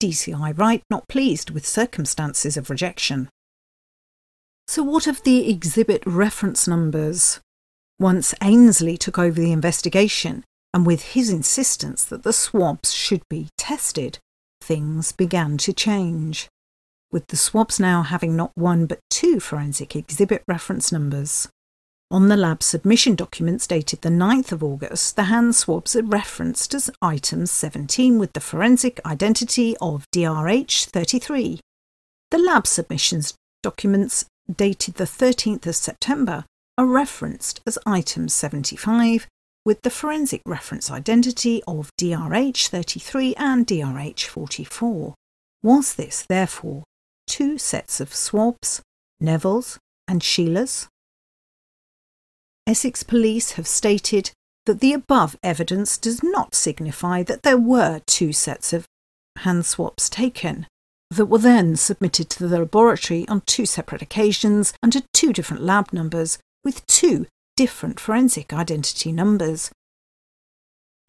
DCI 0.00 0.56
Wright 0.56 0.84
not 0.88 1.08
pleased 1.08 1.50
with 1.50 1.66
circumstances 1.66 2.56
of 2.56 2.70
rejection. 2.70 3.28
So, 4.68 4.84
what 4.84 5.08
of 5.08 5.24
the 5.24 5.50
exhibit 5.50 6.04
reference 6.06 6.68
numbers? 6.68 7.40
Once 7.98 8.36
Ainsley 8.40 8.96
took 8.96 9.18
over 9.18 9.40
the 9.40 9.50
investigation, 9.50 10.44
and 10.76 10.84
with 10.84 11.14
his 11.14 11.30
insistence 11.30 12.04
that 12.04 12.22
the 12.22 12.34
swabs 12.34 12.92
should 12.92 13.22
be 13.30 13.48
tested, 13.56 14.18
things 14.60 15.10
began 15.10 15.56
to 15.56 15.72
change, 15.72 16.48
with 17.10 17.28
the 17.28 17.36
swabs 17.36 17.80
now 17.80 18.02
having 18.02 18.36
not 18.36 18.52
one 18.56 18.84
but 18.84 19.00
two 19.08 19.40
forensic 19.40 19.96
exhibit 19.96 20.42
reference 20.46 20.92
numbers. 20.92 21.48
On 22.10 22.28
the 22.28 22.36
lab 22.36 22.62
submission 22.62 23.14
documents 23.14 23.66
dated 23.66 24.02
the 24.02 24.10
9th 24.10 24.52
of 24.52 24.62
August, 24.62 25.16
the 25.16 25.24
hand 25.24 25.56
swabs 25.56 25.96
are 25.96 26.02
referenced 26.02 26.74
as 26.74 26.90
item 27.00 27.46
17 27.46 28.18
with 28.18 28.34
the 28.34 28.40
forensic 28.40 29.00
identity 29.06 29.74
of 29.80 30.04
DRH33. 30.14 31.58
The 32.30 32.38
lab 32.38 32.66
submissions 32.66 33.32
documents 33.62 34.26
dated 34.54 34.96
the 34.96 35.04
13th 35.04 35.66
of 35.68 35.74
September 35.74 36.44
are 36.76 36.84
referenced 36.84 37.62
as 37.66 37.78
item 37.86 38.28
75 38.28 39.26
with 39.66 39.82
the 39.82 39.90
forensic 39.90 40.40
reference 40.46 40.92
identity 40.92 41.60
of 41.66 41.90
DRH33 42.00 43.34
and 43.36 43.66
DRH44. 43.66 45.12
Was 45.64 45.94
this, 45.94 46.24
therefore, 46.28 46.84
two 47.26 47.58
sets 47.58 48.00
of 48.00 48.14
swabs, 48.14 48.80
Neville's 49.20 49.80
and 50.06 50.22
Sheila's? 50.22 50.86
Essex 52.64 53.02
Police 53.02 53.52
have 53.52 53.66
stated 53.66 54.30
that 54.66 54.78
the 54.78 54.92
above 54.92 55.36
evidence 55.42 55.98
does 55.98 56.22
not 56.22 56.54
signify 56.54 57.24
that 57.24 57.42
there 57.42 57.58
were 57.58 58.00
two 58.06 58.32
sets 58.32 58.72
of 58.72 58.86
hand 59.38 59.66
swabs 59.66 60.08
taken 60.08 60.68
that 61.10 61.26
were 61.26 61.38
then 61.38 61.74
submitted 61.74 62.30
to 62.30 62.46
the 62.46 62.58
laboratory 62.60 63.26
on 63.26 63.40
two 63.46 63.66
separate 63.66 64.02
occasions 64.02 64.74
under 64.80 65.00
two 65.12 65.32
different 65.32 65.64
lab 65.64 65.92
numbers 65.92 66.38
with 66.64 66.86
two 66.86 67.26
different 67.56 67.98
forensic 67.98 68.52
identity 68.52 69.12
numbers. 69.12 69.70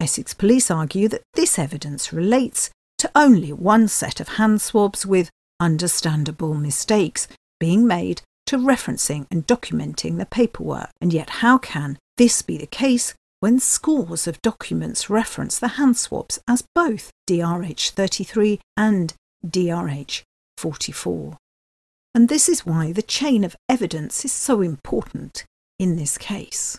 Essex 0.00 0.32
police 0.32 0.70
argue 0.70 1.08
that 1.08 1.22
this 1.34 1.58
evidence 1.58 2.12
relates 2.12 2.70
to 2.98 3.10
only 3.14 3.52
one 3.52 3.88
set 3.88 4.20
of 4.20 4.28
hand 4.28 4.60
swabs 4.60 5.04
with 5.04 5.30
understandable 5.60 6.54
mistakes 6.54 7.28
being 7.60 7.86
made 7.86 8.22
to 8.46 8.56
referencing 8.56 9.26
and 9.30 9.46
documenting 9.46 10.18
the 10.18 10.26
paperwork. 10.26 10.90
And 11.00 11.12
yet, 11.12 11.30
how 11.30 11.58
can 11.58 11.98
this 12.16 12.42
be 12.42 12.56
the 12.56 12.66
case 12.66 13.14
when 13.40 13.60
scores 13.60 14.26
of 14.26 14.42
documents 14.42 15.10
reference 15.10 15.58
the 15.58 15.68
hand 15.68 15.96
swabs 15.96 16.40
as 16.48 16.64
both 16.74 17.10
DRH33 17.28 18.60
and 18.76 19.14
DRH44? 19.46 21.36
And 22.14 22.28
this 22.28 22.48
is 22.48 22.66
why 22.66 22.92
the 22.92 23.02
chain 23.02 23.44
of 23.44 23.54
evidence 23.68 24.24
is 24.24 24.32
so 24.32 24.62
important 24.62 25.44
in 25.78 25.96
this 25.96 26.18
case. 26.18 26.78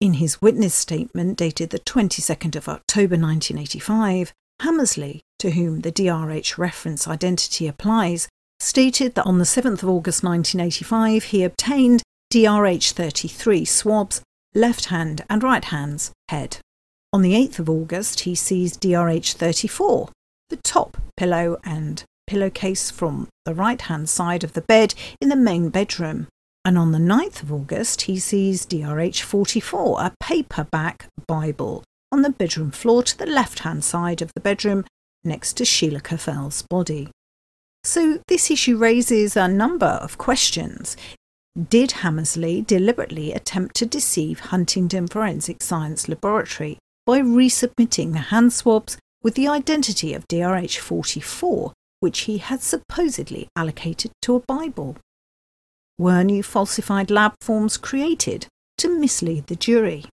In 0.00 0.14
his 0.14 0.42
witness 0.42 0.74
statement 0.74 1.38
dated 1.38 1.70
the 1.70 1.78
22nd 1.78 2.54
of 2.54 2.68
October 2.68 3.16
1985, 3.16 4.32
Hammersley, 4.60 5.22
to 5.38 5.52
whom 5.52 5.80
the 5.80 5.92
DRH 5.92 6.58
reference 6.58 7.08
identity 7.08 7.66
applies, 7.66 8.28
stated 8.60 9.14
that 9.14 9.26
on 9.26 9.38
the 9.38 9.44
7th 9.44 9.82
of 9.82 9.88
August 9.88 10.22
1985 10.22 11.24
he 11.24 11.42
obtained 11.42 12.02
DRH33 12.32 13.66
swabs, 13.66 14.20
left 14.54 14.86
hand 14.86 15.24
and 15.30 15.42
right 15.42 15.64
hand's 15.64 16.12
head. 16.28 16.58
On 17.12 17.22
the 17.22 17.32
8th 17.32 17.60
of 17.60 17.70
August 17.70 18.20
he 18.20 18.34
seized 18.34 18.80
DRH34, 18.80 20.10
the 20.50 20.56
top 20.56 20.96
pillow 21.16 21.58
and 21.64 22.04
pillowcase 22.26 22.90
from 22.90 23.28
the 23.44 23.54
right 23.54 23.80
hand 23.80 24.08
side 24.08 24.44
of 24.44 24.52
the 24.52 24.60
bed 24.60 24.94
in 25.20 25.28
the 25.28 25.36
main 25.36 25.68
bedroom. 25.70 26.26
And 26.66 26.76
on 26.76 26.90
the 26.90 26.98
9th 26.98 27.44
of 27.44 27.52
August, 27.52 28.02
he 28.02 28.18
sees 28.18 28.66
DRH 28.66 29.22
44, 29.22 30.00
a 30.00 30.12
paperback 30.18 31.06
Bible, 31.28 31.84
on 32.10 32.22
the 32.22 32.30
bedroom 32.30 32.72
floor 32.72 33.04
to 33.04 33.16
the 33.16 33.24
left 33.24 33.60
hand 33.60 33.84
side 33.84 34.20
of 34.20 34.32
the 34.34 34.40
bedroom 34.40 34.84
next 35.22 35.52
to 35.58 35.64
Sheila 35.64 36.00
Caffell's 36.00 36.62
body. 36.62 37.08
So, 37.84 38.18
this 38.26 38.50
issue 38.50 38.76
raises 38.76 39.36
a 39.36 39.46
number 39.46 39.86
of 39.86 40.18
questions. 40.18 40.96
Did 41.56 41.92
Hammersley 42.02 42.62
deliberately 42.62 43.32
attempt 43.32 43.76
to 43.76 43.86
deceive 43.86 44.40
Huntingdon 44.40 45.06
Forensic 45.06 45.62
Science 45.62 46.08
Laboratory 46.08 46.78
by 47.06 47.20
resubmitting 47.20 48.10
the 48.10 48.34
hand 48.34 48.52
swabs 48.52 48.98
with 49.22 49.36
the 49.36 49.46
identity 49.46 50.14
of 50.14 50.26
DRH 50.26 50.78
44, 50.78 51.72
which 52.00 52.22
he 52.22 52.38
had 52.38 52.60
supposedly 52.60 53.46
allocated 53.54 54.10
to 54.22 54.34
a 54.34 54.40
Bible? 54.40 54.96
Were 55.98 56.22
new 56.22 56.42
falsified 56.42 57.10
lab 57.10 57.34
forms 57.40 57.76
created 57.78 58.46
to 58.78 58.88
mislead 58.88 59.46
the 59.46 59.56
jury? 59.56 60.04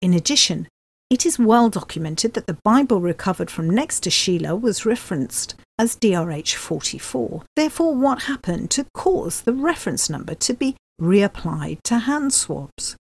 In 0.00 0.14
addition, 0.14 0.68
it 1.10 1.26
is 1.26 1.40
well 1.40 1.68
documented 1.68 2.34
that 2.34 2.46
the 2.46 2.58
Bible 2.62 3.00
recovered 3.00 3.50
from 3.50 3.68
next 3.68 4.04
to 4.04 4.10
Sheila 4.10 4.54
was 4.54 4.86
referenced 4.86 5.56
as 5.76 5.96
DRH 5.96 6.54
44. 6.54 7.42
Therefore, 7.56 7.96
what 7.96 8.22
happened 8.22 8.70
to 8.70 8.86
cause 8.94 9.40
the 9.40 9.52
reference 9.52 10.08
number 10.08 10.36
to 10.36 10.54
be 10.54 10.76
reapplied 11.00 11.82
to 11.82 11.98
hand 11.98 12.32
swabs? 12.32 12.96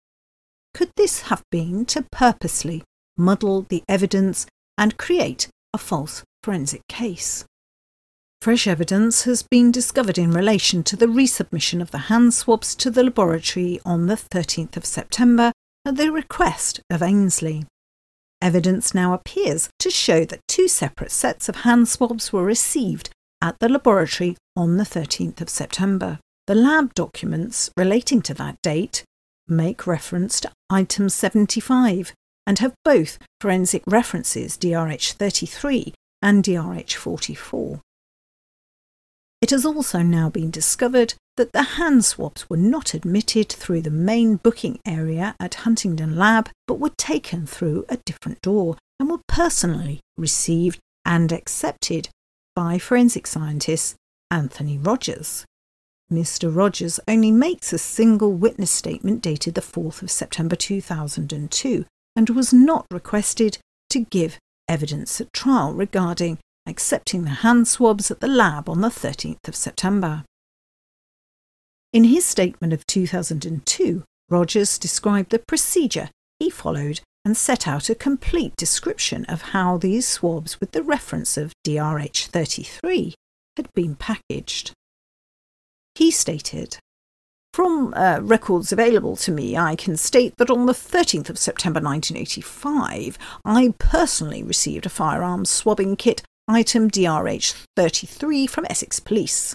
Could 0.73 0.91
this 0.97 1.23
have 1.23 1.43
been 1.51 1.85
to 1.87 2.07
purposely 2.11 2.83
muddle 3.19 3.67
the 3.69 3.83
evidence 3.87 4.47
and 4.79 4.97
create 4.97 5.49
a 5.75 5.79
false 5.79 6.25
forensic 6.43 6.81
case? 6.89 7.45
Fresh 8.41 8.69
evidence 8.69 9.25
has 9.25 9.43
been 9.43 9.73
discovered 9.73 10.17
in 10.17 10.31
relation 10.31 10.85
to 10.85 10.95
the 10.95 11.07
resubmission 11.07 11.83
of 11.83 11.91
the 11.91 12.07
hand 12.07 12.33
swabs 12.33 12.77
to 12.77 12.89
the 12.89 13.03
laboratory 13.03 13.81
on 13.85 14.07
the 14.07 14.15
13th 14.15 14.77
of 14.77 14.85
September 14.85 15.51
at 15.85 15.97
the 15.97 16.13
request 16.13 16.81
of 16.89 17.03
Ainsley. 17.03 17.67
Evidence 18.41 18.95
now 18.95 19.13
appears 19.13 19.69
to 19.81 19.91
show 19.91 20.25
that 20.25 20.47
two 20.47 20.69
separate 20.69 21.11
sets 21.11 21.49
of 21.49 21.57
hand 21.57 21.89
swabs 21.89 22.33
were 22.33 22.45
received 22.45 23.11
at 23.43 23.59
the 23.59 23.69
laboratory 23.69 24.37
on 24.57 24.77
the 24.77 24.85
13th 24.85 25.41
of 25.41 25.51
September. 25.51 26.21
The 26.47 26.55
lab 26.55 26.95
documents 26.95 27.71
relating 27.77 28.23
to 28.23 28.35
that 28.35 28.57
date 28.63 29.03
make 29.49 29.85
reference 29.85 30.41
to 30.41 30.53
item 30.71 31.09
75 31.09 32.15
and 32.47 32.61
have 32.61 32.75
both 32.85 33.19
forensic 33.41 33.83
references 33.89 34.57
DRH 34.57 35.15
33 35.15 35.93
and 36.23 36.45
DRH 36.45 36.95
44. 36.95 37.81
It 39.41 39.51
has 39.51 39.65
also 39.65 40.03
now 40.03 40.29
been 40.29 40.51
discovered 40.51 41.15
that 41.37 41.53
the 41.53 41.63
hand 41.63 42.05
swabs 42.05 42.51
were 42.51 42.57
not 42.57 42.93
admitted 42.93 43.49
through 43.49 43.83
the 43.83 43.91
main 43.91 44.37
booking 44.37 44.81
area 44.85 45.37
at 45.39 45.55
Huntingdon 45.55 46.17
Lab, 46.17 46.51
but 46.67 46.81
were 46.81 46.93
taken 46.97 47.47
through 47.47 47.85
a 47.89 47.99
different 47.99 48.43
door, 48.43 48.77
and 48.99 49.09
were 49.09 49.21
personally 49.29 50.01
received 50.17 50.81
and 51.05 51.31
accepted 51.31 52.09
by 52.57 52.79
forensic 52.79 53.27
scientist 53.27 53.95
Anthony 54.31 54.77
Rogers. 54.77 55.45
Mr. 56.13 56.55
Rogers 56.55 56.99
only 57.07 57.31
makes 57.31 57.73
a 57.73 57.79
single 57.79 58.33
witness 58.33 58.71
statement 58.71 59.23
dated 59.23 59.55
the 59.55 59.61
4th 59.61 60.03
of 60.03 60.11
September 60.11 60.57
2002 60.57 61.85
and 62.17 62.31
was 62.31 62.53
not 62.53 62.87
requested 62.91 63.59
to 63.91 64.01
give 64.01 64.39
evidence 64.69 65.21
at 65.21 65.33
trial 65.33 65.73
regarding 65.73 66.39
accepting 66.69 67.25
the 67.25 67.31
hand 67.31 67.67
swabs 67.67 68.11
at 68.11 68.21
the 68.21 68.29
lab 68.29 68.69
on 68.69 68.81
the 68.81 68.89
13th 68.89 69.49
of 69.49 69.57
September. 69.57 70.25
In 71.93 72.05
his 72.05 72.25
statement 72.25 72.73
of 72.73 72.87
2002, 72.87 74.05
Rogers 74.29 74.79
described 74.79 75.31
the 75.31 75.39
procedure 75.39 76.11
he 76.39 76.51
followed 76.51 77.01
and 77.25 77.37
set 77.37 77.67
out 77.67 77.91
a 77.91 77.95
complete 77.95 78.55
description 78.57 79.25
of 79.27 79.43
how 79.53 79.77
these 79.77 80.07
swabs 80.07 80.61
with 80.61 80.73
the 80.73 80.83
reference 80.83 81.37
of 81.37 81.53
DRH33 81.67 83.15
had 83.57 83.73
been 83.75 83.97
packaged. 83.97 84.73
He 85.95 86.11
stated, 86.11 86.79
From 87.53 87.93
uh, 87.95 88.21
records 88.23 88.73
available 88.73 89.17
to 89.17 89.33
me, 89.33 89.57
I 89.57 89.75
can 89.75 89.97
state 89.97 90.35
that 90.37 90.51
on 90.51 90.67
the 90.67 90.73
13th 90.73 91.29
of 91.29 91.39
September 91.39 91.81
1985, 91.81 93.19
I 93.45 93.75
personally 93.79 94.43
received 94.43 94.87
a 94.87 94.91
firearms 94.91 95.51
swabbing 95.51 95.97
kit 95.97 96.23
item 96.51 96.91
DRH33 96.91 98.49
from 98.49 98.65
Essex 98.71 99.01
Police. 99.01 99.55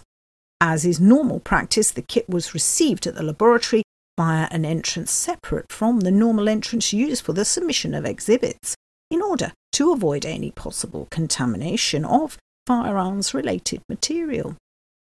As 0.62 0.86
is 0.86 1.00
normal 1.00 1.40
practice, 1.40 1.90
the 1.90 2.04
kit 2.04 2.30
was 2.30 2.54
received 2.54 3.08
at 3.08 3.16
the 3.16 3.24
laboratory 3.24 3.82
via 4.16 4.48
an 4.52 4.64
entrance 4.64 5.12
separate 5.12 5.72
from 5.72 6.02
the 6.02 6.12
normal 6.12 6.48
entrance 6.48 6.94
used 6.94 7.26
for 7.26 7.34
the 7.34 7.46
submission 7.46 7.96
of 7.96 8.06
exhibits 8.06 8.76
in 9.10 9.24
order 9.24 9.54
to 9.72 9.92
avoid 9.92 10.24
any 10.24 10.52
possible 10.52 11.08
contamination 11.10 12.06
of 12.06 12.38
firearms 12.68 13.34
related 13.34 13.82
material. 13.90 14.56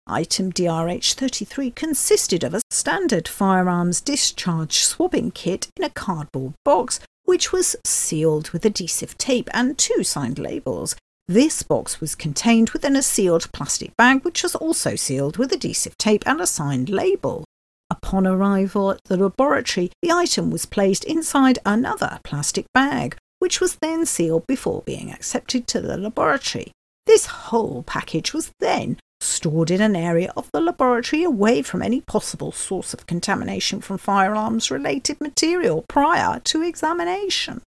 Item 0.08 0.52
DRH33 0.54 1.76
consisted 1.76 2.44
of 2.46 2.54
a 2.54 2.62
standard 2.72 3.28
firearms 3.28 4.00
discharge 4.00 4.80
swabbing 4.80 5.30
kit 5.30 5.68
in 5.76 5.84
a 5.84 5.90
cardboard 5.90 6.54
box 6.64 7.02
which 7.26 7.52
was 7.52 7.76
sealed 7.86 8.50
with 8.52 8.66
adhesive 8.66 9.18
tape 9.18 9.50
and 9.54 9.78
two 9.78 10.04
signed 10.04 10.40
labels. 10.40 10.96
This 11.28 11.64
box 11.64 12.02
was 12.02 12.16
contained 12.16 12.72
within 12.72 12.96
a 12.96 13.02
sealed 13.02 13.52
plastic 13.54 13.96
bag 13.96 14.24
which 14.24 14.44
was 14.44 14.56
also 14.56 14.96
sealed 14.96 15.38
with 15.38 15.54
adhesive 15.54 15.98
tape 15.98 16.24
and 16.26 16.42
a 16.42 16.48
signed 16.48 16.90
label. 16.90 17.46
Upon 17.90 18.26
arrival 18.26 18.92
at 18.92 19.04
the 19.06 19.18
laboratory, 19.18 19.92
the 20.02 20.12
item 20.12 20.50
was 20.50 20.66
placed 20.66 21.04
inside 21.04 21.60
another 21.66 22.20
plastic 22.24 22.66
bag, 22.74 23.18
which 23.40 23.60
was 23.60 23.76
then 23.82 24.06
sealed 24.06 24.46
before 24.48 24.82
being 24.86 25.12
accepted 25.12 25.68
to 25.68 25.82
the 25.82 25.98
laboratory. 25.98 26.72
This 27.06 27.26
whole 27.26 27.84
package 27.84 28.34
was 28.34 28.52
then 28.60 28.98
stored 29.20 29.72
in 29.72 29.82
an 29.82 29.96
area 29.96 30.34
of 30.36 30.50
the 30.52 30.62
laboratory 30.62 31.24
away 31.24 31.62
from 31.62 31.82
any 31.82 32.02
possible 32.02 32.52
source 32.52 32.94
of 32.94 33.08
contamination 33.08 33.82
from 33.82 33.98
firearms 33.98 34.72
related 34.72 35.20
material 35.22 35.86
prior 35.88 36.40
to 36.42 36.62
examination. 36.62 37.62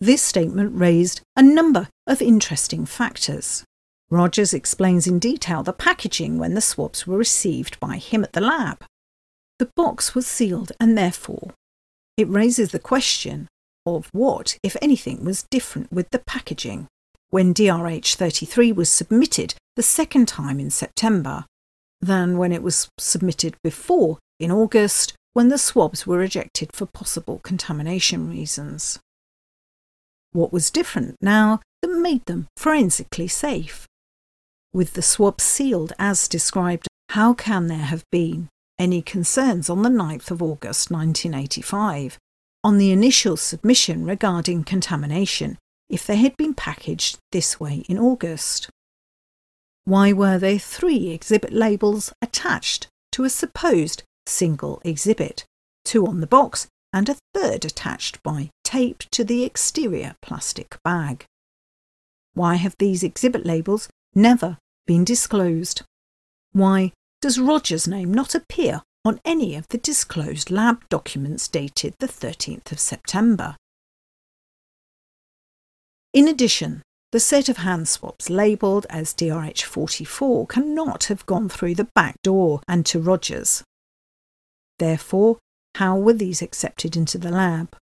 This 0.00 0.20
statement 0.20 0.78
raised 0.78 1.22
a 1.36 1.42
number 1.42 1.88
of 2.06 2.20
interesting 2.20 2.84
factors. 2.84 3.64
Rogers 4.10 4.52
explains 4.52 5.06
in 5.06 5.18
detail 5.18 5.62
the 5.62 5.72
packaging 5.72 6.38
when 6.38 6.54
the 6.54 6.60
swabs 6.60 7.06
were 7.06 7.16
received 7.16 7.80
by 7.80 7.96
him 7.96 8.22
at 8.22 8.34
the 8.34 8.42
lab. 8.42 8.84
The 9.58 9.70
box 9.74 10.14
was 10.14 10.26
sealed 10.26 10.72
and 10.78 10.98
therefore 10.98 11.54
it 12.16 12.28
raises 12.28 12.72
the 12.72 12.78
question 12.78 13.48
of 13.86 14.08
what, 14.12 14.58
if 14.62 14.76
anything, 14.82 15.24
was 15.24 15.46
different 15.50 15.90
with 15.90 16.10
the 16.10 16.18
packaging 16.18 16.88
when 17.30 17.54
DRH 17.54 18.16
33 18.16 18.72
was 18.72 18.90
submitted 18.90 19.54
the 19.76 19.82
second 19.82 20.28
time 20.28 20.60
in 20.60 20.70
September 20.70 21.46
than 22.00 22.36
when 22.36 22.52
it 22.52 22.62
was 22.62 22.88
submitted 22.98 23.56
before 23.64 24.18
in 24.38 24.50
August 24.50 25.14
when 25.32 25.48
the 25.48 25.58
swabs 25.58 26.06
were 26.06 26.18
rejected 26.18 26.70
for 26.72 26.86
possible 26.86 27.40
contamination 27.42 28.28
reasons. 28.28 28.98
What 30.36 30.52
was 30.52 30.70
different 30.70 31.16
now 31.22 31.60
that 31.80 31.88
made 31.88 32.26
them 32.26 32.46
forensically 32.58 33.26
safe? 33.26 33.86
with 34.70 34.92
the 34.92 35.00
swab 35.00 35.40
sealed 35.40 35.94
as 35.98 36.28
described, 36.28 36.86
how 37.08 37.32
can 37.32 37.68
there 37.68 37.78
have 37.78 38.04
been 38.12 38.50
any 38.78 39.00
concerns 39.00 39.70
on 39.70 39.80
the 39.80 39.88
9th 39.88 40.30
of 40.30 40.42
August 40.42 40.90
1985 40.90 42.18
on 42.62 42.76
the 42.76 42.90
initial 42.90 43.38
submission 43.38 44.04
regarding 44.04 44.62
contamination 44.62 45.56
if 45.88 46.06
they 46.06 46.16
had 46.16 46.36
been 46.36 46.52
packaged 46.52 47.16
this 47.32 47.58
way 47.58 47.86
in 47.88 47.98
August? 47.98 48.68
Why 49.86 50.12
were 50.12 50.36
there 50.36 50.58
three 50.58 51.08
exhibit 51.08 51.54
labels 51.54 52.12
attached 52.20 52.88
to 53.12 53.24
a 53.24 53.30
supposed 53.30 54.02
single 54.26 54.82
exhibit, 54.84 55.46
two 55.86 56.06
on 56.06 56.20
the 56.20 56.26
box 56.26 56.66
and 56.92 57.08
a 57.08 57.16
third 57.32 57.64
attached 57.64 58.22
by 58.22 58.50
tape 58.66 59.04
to 59.12 59.22
the 59.24 59.44
exterior 59.44 60.16
plastic 60.20 60.76
bag? 60.82 61.24
Why 62.34 62.56
have 62.56 62.74
these 62.78 63.02
exhibit 63.02 63.46
labels 63.46 63.88
never 64.14 64.58
been 64.86 65.04
disclosed. 65.04 65.82
Why 66.52 66.92
does 67.20 67.38
Roger's 67.38 67.86
name 67.86 68.14
not 68.14 68.34
appear 68.34 68.82
on 69.04 69.20
any 69.24 69.54
of 69.54 69.68
the 69.68 69.78
disclosed 69.78 70.50
lab 70.50 70.88
documents 70.88 71.48
dated 71.48 71.94
the 71.98 72.06
13th 72.08 72.72
of 72.72 72.80
September? 72.80 73.56
In 76.14 76.28
addition, 76.28 76.82
the 77.12 77.20
set 77.20 77.48
of 77.48 77.58
hand 77.58 77.88
swabs 77.88 78.30
labelled 78.30 78.86
as 78.88 79.14
DRH44 79.14 80.48
cannot 80.48 81.04
have 81.04 81.26
gone 81.26 81.48
through 81.48 81.74
the 81.74 81.88
back 81.94 82.16
door 82.22 82.60
and 82.66 82.86
to 82.86 82.98
Rogers. 82.98 83.62
Therefore, 84.78 85.38
how 85.76 85.96
were 85.98 86.14
these 86.14 86.42
accepted 86.42 86.96
into 86.96 87.18
the 87.18 87.30
lab? 87.30 87.76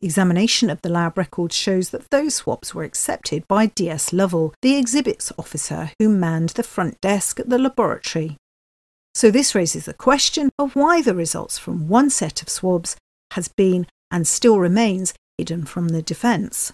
Examination 0.00 0.70
of 0.70 0.80
the 0.82 0.88
lab 0.88 1.18
records 1.18 1.56
shows 1.56 1.90
that 1.90 2.08
those 2.10 2.36
swabs 2.36 2.72
were 2.72 2.84
accepted 2.84 3.46
by 3.48 3.66
D.S. 3.66 4.12
Lovell, 4.12 4.54
the 4.62 4.76
exhibits 4.76 5.32
officer 5.36 5.90
who 5.98 6.08
manned 6.08 6.50
the 6.50 6.62
front 6.62 7.00
desk 7.00 7.40
at 7.40 7.48
the 7.48 7.58
laboratory. 7.58 8.36
So 9.14 9.32
this 9.32 9.56
raises 9.56 9.86
the 9.86 9.94
question 9.94 10.50
of 10.56 10.76
why 10.76 11.02
the 11.02 11.16
results 11.16 11.58
from 11.58 11.88
one 11.88 12.10
set 12.10 12.42
of 12.42 12.48
swabs 12.48 12.96
has 13.32 13.48
been 13.48 13.88
and 14.12 14.26
still 14.26 14.60
remains 14.60 15.14
hidden 15.36 15.64
from 15.64 15.88
the 15.88 16.02
defence. 16.02 16.72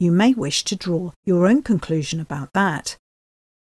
You 0.00 0.10
may 0.10 0.34
wish 0.34 0.64
to 0.64 0.74
draw 0.74 1.12
your 1.24 1.46
own 1.46 1.62
conclusion 1.62 2.18
about 2.18 2.50
that. 2.54 2.96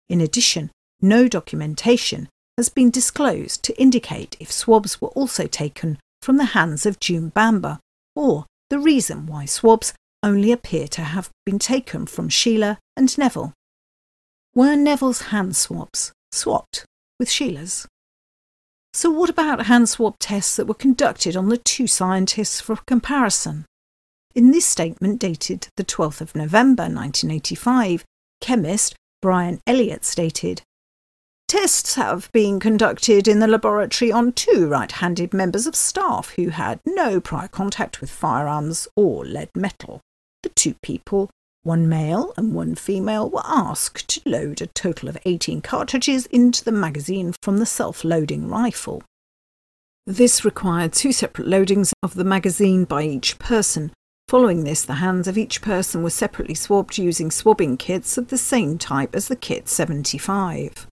In 0.10 0.20
addition, 0.20 0.72
no 1.00 1.28
documentation 1.28 2.30
has 2.58 2.70
been 2.70 2.90
disclosed 2.90 3.62
to 3.64 3.80
indicate 3.80 4.36
if 4.40 4.52
swabs 4.52 5.00
were 5.00 5.10
also 5.10 5.46
taken 5.46 6.00
from 6.24 6.38
the 6.38 6.46
hands 6.56 6.88
of 6.88 7.00
June 7.00 7.30
Bamber 7.30 7.78
or 8.16 8.46
the 8.72 8.80
reason 8.80 9.26
why 9.26 9.44
swabs 9.44 9.94
only 10.24 10.50
appear 10.50 10.88
to 10.88 11.02
have 11.02 11.30
been 11.46 11.60
taken 11.60 12.06
from 12.06 12.30
Sheila 12.30 12.80
and 12.96 13.16
Neville. 13.18 13.54
Were 14.56 14.78
Neville's 14.78 15.24
hand 15.24 15.58
swabs 15.58 16.14
swapped 16.32 16.86
with 17.20 17.30
Sheila's? 17.30 17.86
So, 18.94 19.12
what 19.12 19.30
about 19.30 19.66
hand 19.66 19.90
swab 19.90 20.18
tests 20.20 20.56
that 20.56 20.68
were 20.68 20.74
conducted 20.74 21.36
on 21.36 21.50
the 21.50 21.58
two 21.58 21.86
scientists 21.86 22.62
for 22.62 22.78
comparison? 22.88 23.66
In 24.34 24.52
this 24.52 24.66
statement 24.66 25.20
dated 25.20 25.68
the 25.76 25.84
12th 25.84 26.22
of 26.22 26.34
November 26.34 26.84
1985, 26.84 28.06
chemist 28.40 28.96
Brian 29.22 29.60
Elliott 29.68 30.06
stated 30.06 30.62
Tests 31.52 31.96
have 31.96 32.32
been 32.32 32.62
conducted 32.62 33.28
in 33.28 33.40
the 33.40 33.46
laboratory 33.46 34.10
on 34.10 34.32
two 34.32 34.70
right 34.70 34.90
handed 34.90 35.34
members 35.34 35.68
of 35.68 35.76
staff 35.76 36.30
who 36.38 36.48
had 36.48 36.80
no 36.86 37.20
prior 37.20 37.50
contact 37.50 38.00
with 38.00 38.10
firearms 38.10 38.88
or 38.96 39.26
lead 39.26 39.50
metal. 39.54 40.00
The 40.44 40.50
two 40.56 40.76
people, 40.82 41.30
one 41.64 41.90
male 41.90 42.32
and 42.38 42.56
one 42.56 42.76
female, 42.76 43.30
were 43.30 43.44
asked 43.44 44.08
to 44.12 44.30
load 44.30 44.62
a 44.62 44.68
total 44.68 45.10
of 45.10 45.18
18 45.26 45.60
cartridges 45.60 46.26
into 46.28 46.64
the 46.64 46.72
magazine 46.72 47.34
from 47.44 47.58
the 47.58 47.66
self 47.66 48.06
loading 48.06 48.48
rifle. 48.48 49.04
This 50.08 50.46
required 50.46 50.94
two 50.94 51.12
separate 51.12 51.50
loadings 51.50 51.92
of 52.02 52.14
the 52.14 52.24
magazine 52.24 52.86
by 52.86 53.04
each 53.04 53.38
person. 53.40 53.92
Following 54.30 54.64
this, 54.64 54.86
the 54.86 55.04
hands 55.04 55.28
of 55.28 55.38
each 55.38 55.62
person 55.62 56.02
were 56.02 56.12
separately 56.12 56.56
swabbed 56.56 56.98
using 56.98 57.30
swabbing 57.30 57.76
kits 57.76 58.18
of 58.18 58.30
the 58.30 58.38
same 58.38 58.78
type 58.78 59.14
as 59.14 59.28
the 59.28 59.36
kit 59.36 59.68
75. 59.68 60.88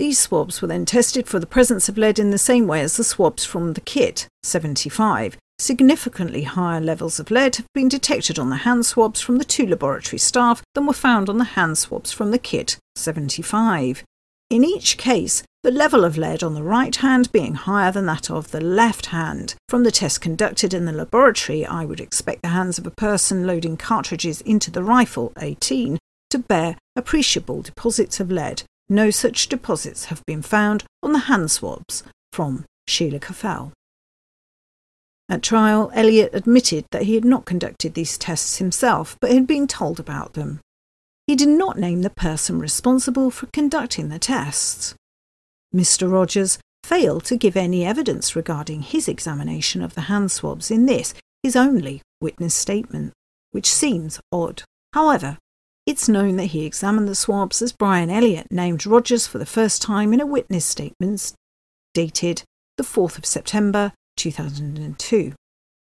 These 0.00 0.18
swabs 0.18 0.62
were 0.62 0.68
then 0.68 0.86
tested 0.86 1.28
for 1.28 1.38
the 1.38 1.46
presence 1.46 1.86
of 1.90 1.98
lead 1.98 2.18
in 2.18 2.30
the 2.30 2.38
same 2.38 2.66
way 2.66 2.80
as 2.80 2.96
the 2.96 3.04
swabs 3.04 3.44
from 3.44 3.74
the 3.74 3.82
kit 3.82 4.28
75. 4.42 5.36
Significantly 5.58 6.44
higher 6.44 6.80
levels 6.80 7.20
of 7.20 7.30
lead 7.30 7.56
have 7.56 7.66
been 7.74 7.90
detected 7.90 8.38
on 8.38 8.48
the 8.48 8.64
hand 8.64 8.86
swabs 8.86 9.20
from 9.20 9.36
the 9.36 9.44
two 9.44 9.66
laboratory 9.66 10.18
staff 10.18 10.62
than 10.74 10.86
were 10.86 10.94
found 10.94 11.28
on 11.28 11.36
the 11.36 11.52
hand 11.52 11.76
swabs 11.76 12.12
from 12.12 12.30
the 12.30 12.38
kit 12.38 12.78
75. 12.96 14.02
In 14.48 14.64
each 14.64 14.96
case, 14.96 15.42
the 15.64 15.70
level 15.70 16.02
of 16.02 16.16
lead 16.16 16.42
on 16.42 16.54
the 16.54 16.62
right 16.62 16.96
hand 16.96 17.30
being 17.30 17.52
higher 17.52 17.92
than 17.92 18.06
that 18.06 18.30
of 18.30 18.52
the 18.52 18.60
left 18.62 19.04
hand. 19.12 19.54
From 19.68 19.82
the 19.82 19.90
test 19.90 20.22
conducted 20.22 20.72
in 20.72 20.86
the 20.86 20.92
laboratory, 20.92 21.66
I 21.66 21.84
would 21.84 22.00
expect 22.00 22.40
the 22.40 22.48
hands 22.48 22.78
of 22.78 22.86
a 22.86 22.90
person 22.90 23.46
loading 23.46 23.76
cartridges 23.76 24.40
into 24.40 24.70
the 24.70 24.82
rifle 24.82 25.34
18 25.38 25.98
to 26.30 26.38
bear 26.38 26.78
appreciable 26.96 27.60
deposits 27.60 28.18
of 28.18 28.30
lead. 28.30 28.62
No 28.92 29.10
such 29.10 29.48
deposits 29.48 30.06
have 30.06 30.20
been 30.26 30.42
found 30.42 30.82
on 31.00 31.12
the 31.12 31.20
hand 31.20 31.52
swabs 31.52 32.02
from 32.32 32.64
Sheila 32.88 33.20
Caffell. 33.20 33.72
At 35.28 35.44
trial, 35.44 35.92
Elliot 35.94 36.30
admitted 36.34 36.86
that 36.90 37.04
he 37.04 37.14
had 37.14 37.24
not 37.24 37.44
conducted 37.44 37.94
these 37.94 38.18
tests 38.18 38.56
himself, 38.56 39.16
but 39.20 39.30
had 39.30 39.46
been 39.46 39.68
told 39.68 40.00
about 40.00 40.32
them. 40.32 40.58
He 41.28 41.36
did 41.36 41.50
not 41.50 41.78
name 41.78 42.02
the 42.02 42.10
person 42.10 42.58
responsible 42.58 43.30
for 43.30 43.46
conducting 43.52 44.08
the 44.08 44.18
tests. 44.18 44.96
Mr. 45.72 46.10
Rogers 46.10 46.58
failed 46.82 47.24
to 47.26 47.36
give 47.36 47.56
any 47.56 47.84
evidence 47.84 48.34
regarding 48.34 48.82
his 48.82 49.06
examination 49.06 49.82
of 49.82 49.94
the 49.94 50.02
hand 50.02 50.32
swabs 50.32 50.68
in 50.68 50.86
this, 50.86 51.14
his 51.44 51.54
only 51.54 52.02
witness 52.20 52.56
statement, 52.56 53.12
which 53.52 53.72
seems 53.72 54.18
odd. 54.32 54.64
However, 54.92 55.38
it's 55.90 56.08
known 56.08 56.36
that 56.36 56.52
he 56.54 56.64
examined 56.64 57.08
the 57.08 57.16
swabs 57.16 57.60
as 57.60 57.72
Brian 57.72 58.10
Elliott 58.10 58.46
named 58.48 58.86
Rogers 58.86 59.26
for 59.26 59.38
the 59.38 59.44
first 59.44 59.82
time 59.82 60.12
in 60.12 60.20
a 60.20 60.26
witness 60.26 60.64
statement 60.64 61.32
dated 61.94 62.44
the 62.76 62.84
4th 62.84 63.18
of 63.18 63.26
September 63.26 63.92
2002. 64.16 65.32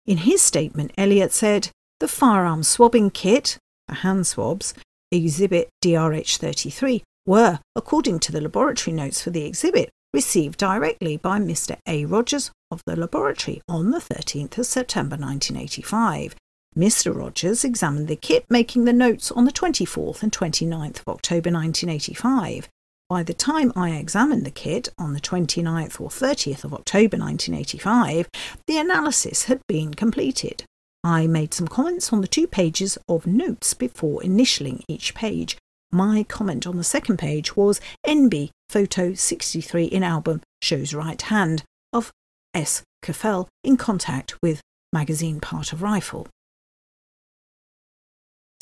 In 0.07 0.17
his 0.17 0.41
statement, 0.41 0.93
Elliott 0.97 1.35
said, 1.35 1.69
The 2.01 2.09
firearm 2.09 2.63
swabbing 2.63 3.11
kit, 3.11 3.59
the 3.87 3.97
hand 3.97 4.27
swabs, 4.27 4.73
exhibit 5.11 5.69
DRH33, 5.85 7.03
were, 7.27 7.61
according 7.77 8.21
to 8.21 8.33
the 8.33 8.41
laboratory 8.41 8.97
notes 8.97 9.21
for 9.21 9.29
the 9.29 9.45
exhibit, 9.45 9.91
received 10.15 10.59
directly 10.59 11.19
by 11.19 11.39
Mr. 11.39 11.77
A. 11.87 12.07
Rogers 12.07 12.51
of 12.71 12.81
the 12.87 12.97
laboratory 12.97 13.61
on 13.69 13.91
the 13.91 13.99
13th 13.99 14.57
of 14.57 14.65
September 14.65 15.17
1985. 15.17 16.35
Mr. 16.77 17.15
Rogers 17.15 17.65
examined 17.65 18.09
the 18.09 18.17
kit, 18.17 18.47
making 18.49 18.87
the 18.87 18.95
notes 18.95 19.31
on 19.31 19.45
the 19.45 19.53
24th 19.53 20.23
and 20.23 20.33
29th 20.33 21.01
of 21.01 21.09
October 21.09 21.51
1985. 21.51 22.69
By 23.11 23.23
the 23.23 23.35
time 23.35 23.73
I 23.77 23.91
examined 23.91 24.47
the 24.47 24.51
kit 24.51 24.89
on 24.97 25.13
the 25.13 25.21
29th 25.21 26.01
or 26.01 26.09
30th 26.09 26.65
of 26.65 26.73
October 26.73 27.19
1985, 27.19 28.27
the 28.67 28.79
analysis 28.79 29.45
had 29.45 29.61
been 29.69 29.93
completed. 29.93 30.65
I 31.05 31.27
made 31.27 31.53
some 31.53 31.69
comments 31.69 32.11
on 32.11 32.23
the 32.23 32.27
two 32.27 32.47
pages 32.47 32.97
of 33.07 33.27
notes 33.27 33.75
before 33.75 34.23
initialing 34.23 34.83
each 34.89 35.15
page. 35.15 35.59
My 35.91 36.23
comment 36.23 36.67
on 36.67 36.79
the 36.79 36.85
second 36.85 37.19
page 37.19 37.55
was 37.55 37.83
NB 38.07 38.49
photo 38.71 39.13
63 39.13 39.85
in 39.85 40.03
album 40.03 40.41
shows 40.63 40.95
right 40.95 41.21
hand 41.21 41.65
of 41.93 42.11
S. 42.55 42.83
Caffell 43.03 43.49
in 43.63 43.77
contact 43.77 44.41
with 44.43 44.63
magazine 44.91 45.39
part 45.39 45.75
of 45.75 45.83
rifle. 45.83 46.29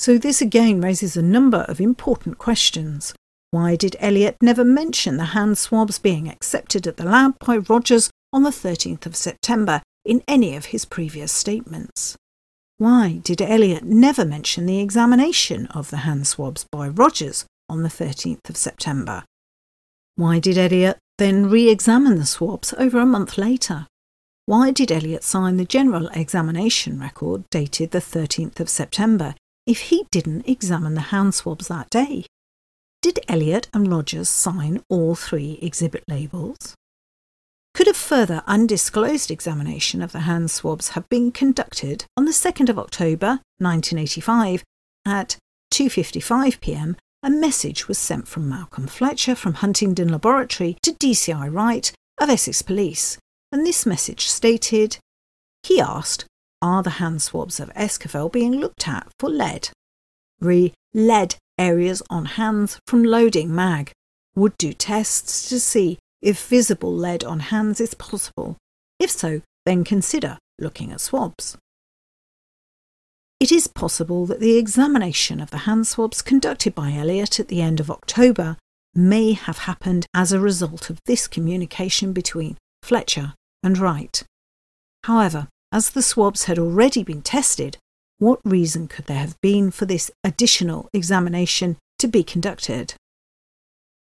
So, 0.00 0.16
this 0.16 0.40
again 0.40 0.80
raises 0.80 1.14
a 1.14 1.20
number 1.20 1.58
of 1.68 1.78
important 1.78 2.38
questions. 2.38 3.12
Why 3.50 3.76
did 3.76 3.96
Elliot 4.00 4.38
never 4.40 4.64
mention 4.64 5.18
the 5.18 5.36
hand 5.36 5.58
swabs 5.58 5.98
being 5.98 6.26
accepted 6.26 6.86
at 6.86 6.96
the 6.96 7.04
lab 7.04 7.34
by 7.44 7.58
Rogers 7.58 8.10
on 8.32 8.42
the 8.42 8.48
13th 8.48 9.04
of 9.04 9.14
September 9.14 9.82
in 10.06 10.22
any 10.26 10.56
of 10.56 10.72
his 10.72 10.86
previous 10.86 11.32
statements? 11.32 12.16
Why 12.78 13.20
did 13.22 13.42
Elliot 13.42 13.84
never 13.84 14.24
mention 14.24 14.64
the 14.64 14.80
examination 14.80 15.66
of 15.66 15.90
the 15.90 15.98
hand 15.98 16.26
swabs 16.26 16.64
by 16.72 16.88
Rogers 16.88 17.44
on 17.68 17.82
the 17.82 17.90
13th 17.90 18.48
of 18.48 18.56
September? 18.56 19.24
Why 20.16 20.38
did 20.38 20.56
Elliot 20.56 20.96
then 21.18 21.50
re 21.50 21.68
examine 21.68 22.16
the 22.16 22.24
swabs 22.24 22.72
over 22.78 23.00
a 23.00 23.04
month 23.04 23.36
later? 23.36 23.86
Why 24.46 24.70
did 24.70 24.90
Elliot 24.90 25.24
sign 25.24 25.58
the 25.58 25.66
general 25.66 26.08
examination 26.14 26.98
record 26.98 27.44
dated 27.50 27.90
the 27.90 27.98
13th 27.98 28.60
of 28.60 28.70
September 28.70 29.34
if 29.66 29.80
he 29.80 30.06
didn't 30.10 30.48
examine 30.48 30.94
the 30.94 31.10
hand 31.12 31.34
swabs 31.34 31.68
that 31.68 31.90
day? 31.90 32.24
Did 33.02 33.20
Elliot 33.28 33.68
and 33.72 33.90
Rogers 33.90 34.28
sign 34.28 34.82
all 34.88 35.14
three 35.14 35.58
exhibit 35.62 36.04
labels? 36.08 36.74
Could 37.72 37.88
a 37.88 37.94
further 37.94 38.42
undisclosed 38.46 39.30
examination 39.30 40.02
of 40.02 40.12
the 40.12 40.20
hand 40.20 40.50
swabs 40.50 40.90
have 40.90 41.08
been 41.08 41.30
conducted 41.30 42.04
on 42.16 42.24
the 42.24 42.32
2nd 42.32 42.68
of 42.68 42.78
October 42.78 43.40
1985 43.58 44.64
at 45.06 45.36
2:55 45.72 46.60
p.m. 46.60 46.96
A 47.22 47.30
message 47.30 47.86
was 47.86 47.98
sent 47.98 48.26
from 48.26 48.48
Malcolm 48.48 48.86
Fletcher 48.86 49.34
from 49.34 49.54
Huntingdon 49.54 50.08
Laboratory 50.08 50.76
to 50.82 50.92
DCI 50.92 51.52
Wright 51.52 51.92
of 52.18 52.28
Essex 52.28 52.60
Police, 52.62 53.18
and 53.52 53.66
this 53.66 53.86
message 53.86 54.26
stated, 54.26 54.98
he 55.62 55.80
asked 55.80 56.24
are 56.62 56.82
the 56.82 56.98
hand 57.00 57.22
swabs 57.22 57.60
of 57.60 57.70
S. 57.74 57.98
Being 58.32 58.52
looked 58.52 58.86
at 58.88 59.08
for 59.18 59.30
lead? 59.30 59.70
Re 60.40 60.72
lead 60.94 61.36
areas 61.58 62.02
on 62.10 62.24
hands 62.24 62.78
from 62.86 63.04
loading 63.04 63.54
mag. 63.54 63.92
Would 64.36 64.56
do 64.58 64.72
tests 64.72 65.48
to 65.48 65.58
see 65.60 65.98
if 66.22 66.46
visible 66.46 66.94
lead 66.94 67.24
on 67.24 67.40
hands 67.40 67.80
is 67.80 67.94
possible. 67.94 68.56
If 68.98 69.10
so, 69.10 69.42
then 69.66 69.84
consider 69.84 70.38
looking 70.58 70.92
at 70.92 71.00
swabs. 71.00 71.56
It 73.40 73.50
is 73.50 73.66
possible 73.66 74.26
that 74.26 74.40
the 74.40 74.58
examination 74.58 75.40
of 75.40 75.50
the 75.50 75.58
hand 75.58 75.86
swabs 75.86 76.20
conducted 76.20 76.74
by 76.74 76.92
Elliot 76.92 77.40
at 77.40 77.48
the 77.48 77.62
end 77.62 77.80
of 77.80 77.90
October 77.90 78.58
may 78.94 79.32
have 79.32 79.58
happened 79.58 80.06
as 80.12 80.32
a 80.32 80.40
result 80.40 80.90
of 80.90 81.00
this 81.06 81.26
communication 81.26 82.12
between 82.12 82.58
Fletcher 82.82 83.34
and 83.62 83.78
Wright. 83.78 84.22
However, 85.04 85.48
as 85.72 85.90
the 85.90 86.02
swabs 86.02 86.44
had 86.44 86.58
already 86.58 87.02
been 87.02 87.22
tested, 87.22 87.76
what 88.18 88.40
reason 88.44 88.88
could 88.88 89.06
there 89.06 89.18
have 89.18 89.40
been 89.40 89.70
for 89.70 89.86
this 89.86 90.10
additional 90.24 90.88
examination 90.92 91.76
to 91.98 92.08
be 92.08 92.22
conducted? 92.22 92.94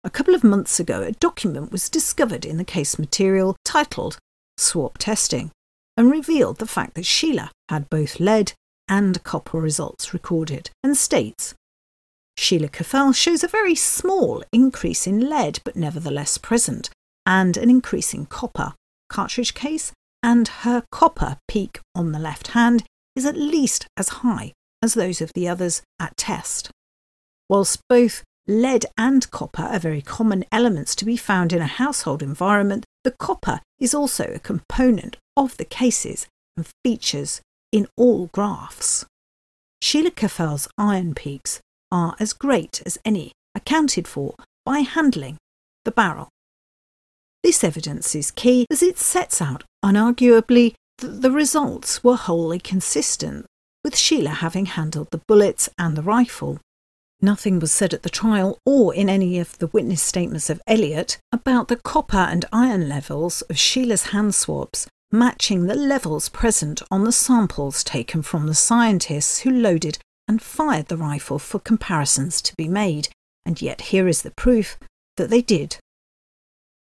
A 0.03 0.09
couple 0.09 0.33
of 0.33 0.43
months 0.43 0.79
ago, 0.79 1.01
a 1.01 1.11
document 1.11 1.71
was 1.71 1.89
discovered 1.89 2.45
in 2.45 2.57
the 2.57 2.63
case 2.63 2.97
material 2.97 3.55
titled 3.63 4.17
Swab 4.57 4.97
Testing 4.97 5.51
and 5.95 6.09
revealed 6.09 6.57
the 6.57 6.65
fact 6.65 6.95
that 6.95 7.05
Sheila 7.05 7.51
had 7.69 7.89
both 7.89 8.19
lead 8.19 8.53
and 8.87 9.23
copper 9.23 9.59
results 9.59 10.13
recorded 10.13 10.71
and 10.83 10.97
states 10.97 11.53
Sheila 12.37 12.69
Caffell 12.69 13.13
shows 13.13 13.43
a 13.43 13.47
very 13.47 13.75
small 13.75 14.43
increase 14.51 15.05
in 15.05 15.29
lead, 15.29 15.59
but 15.63 15.75
nevertheless 15.75 16.37
present, 16.37 16.89
and 17.25 17.55
an 17.57 17.69
increase 17.69 18.13
in 18.13 18.25
copper. 18.25 18.73
Cartridge 19.09 19.53
case 19.53 19.91
and 20.23 20.47
her 20.47 20.83
copper 20.91 21.37
peak 21.47 21.79
on 21.95 22.11
the 22.11 22.19
left 22.19 22.49
hand 22.49 22.83
is 23.15 23.25
at 23.25 23.37
least 23.37 23.87
as 23.97 24.09
high 24.09 24.53
as 24.81 24.93
those 24.93 25.21
of 25.21 25.33
the 25.33 25.47
others 25.47 25.81
at 25.99 26.15
test. 26.17 26.71
Whilst 27.49 27.81
both 27.89 28.23
lead 28.47 28.85
and 28.97 29.29
copper 29.31 29.63
are 29.63 29.79
very 29.79 30.01
common 30.01 30.45
elements 30.51 30.95
to 30.95 31.05
be 31.05 31.17
found 31.17 31.53
in 31.53 31.61
a 31.61 31.67
household 31.67 32.23
environment, 32.23 32.85
the 33.03 33.11
copper 33.11 33.59
is 33.79 33.93
also 33.93 34.25
a 34.25 34.39
component 34.39 35.17
of 35.35 35.57
the 35.57 35.65
cases 35.65 36.27
and 36.57 36.67
features 36.83 37.41
in 37.71 37.87
all 37.97 38.27
graphs. 38.27 39.05
Sheila 39.81 40.11
Caffell's 40.11 40.67
iron 40.77 41.15
peaks 41.15 41.59
are 41.91 42.15
as 42.19 42.33
great 42.33 42.81
as 42.85 42.97
any 43.03 43.31
accounted 43.55 44.07
for 44.07 44.35
by 44.65 44.79
handling 44.79 45.37
the 45.85 45.91
barrel. 45.91 46.29
This 47.43 47.63
evidence 47.63 48.13
is 48.15 48.31
key 48.31 48.65
as 48.69 48.83
it 48.83 48.97
sets 48.97 49.41
out 49.41 49.63
unarguably 49.83 50.75
that 50.99 51.21
the 51.21 51.31
results 51.31 52.03
were 52.03 52.15
wholly 52.15 52.59
consistent, 52.59 53.45
with 53.83 53.97
Sheila 53.97 54.29
having 54.29 54.67
handled 54.67 55.09
the 55.11 55.21
bullets 55.27 55.67
and 55.77 55.97
the 55.97 56.03
rifle. 56.03 56.59
Nothing 57.19 57.59
was 57.59 57.71
said 57.71 57.93
at 57.93 58.03
the 58.03 58.09
trial 58.09 58.57
or 58.65 58.93
in 58.93 59.09
any 59.09 59.39
of 59.39 59.57
the 59.57 59.67
witness 59.67 60.01
statements 60.01 60.49
of 60.49 60.61
Elliot 60.67 61.17
about 61.31 61.67
the 61.67 61.75
copper 61.75 62.17
and 62.17 62.45
iron 62.53 62.87
levels 62.87 63.41
of 63.43 63.57
Sheila's 63.57 64.07
hand 64.07 64.35
swabs 64.35 64.87
matching 65.11 65.65
the 65.65 65.75
levels 65.75 66.29
present 66.29 66.81
on 66.89 67.03
the 67.03 67.11
samples 67.11 67.83
taken 67.83 68.21
from 68.21 68.47
the 68.47 68.55
scientists 68.55 69.39
who 69.39 69.51
loaded 69.51 69.97
and 70.27 70.41
fired 70.41 70.87
the 70.87 70.97
rifle 70.97 71.37
for 71.37 71.59
comparisons 71.59 72.41
to 72.41 72.55
be 72.55 72.67
made, 72.67 73.09
and 73.45 73.61
yet 73.61 73.81
here 73.81 74.07
is 74.07 74.21
the 74.21 74.31
proof 74.31 74.77
that 75.17 75.29
they 75.29 75.41
did 75.41 75.77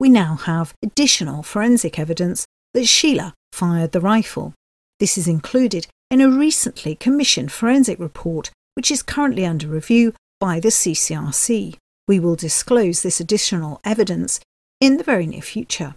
we 0.01 0.09
now 0.09 0.33
have 0.33 0.73
additional 0.81 1.43
forensic 1.43 1.99
evidence 1.99 2.47
that 2.73 2.87
Sheila 2.87 3.35
fired 3.51 3.91
the 3.91 4.01
rifle. 4.01 4.55
This 4.99 5.15
is 5.15 5.27
included 5.27 5.85
in 6.09 6.21
a 6.21 6.27
recently 6.27 6.95
commissioned 6.95 7.51
forensic 7.51 7.99
report 7.99 8.49
which 8.73 8.89
is 8.89 9.03
currently 9.03 9.45
under 9.45 9.67
review 9.67 10.15
by 10.39 10.59
the 10.59 10.69
CCRC. 10.69 11.75
We 12.07 12.19
will 12.19 12.35
disclose 12.35 13.03
this 13.03 13.19
additional 13.19 13.79
evidence 13.83 14.39
in 14.79 14.97
the 14.97 15.03
very 15.03 15.27
near 15.27 15.43
future. 15.43 15.93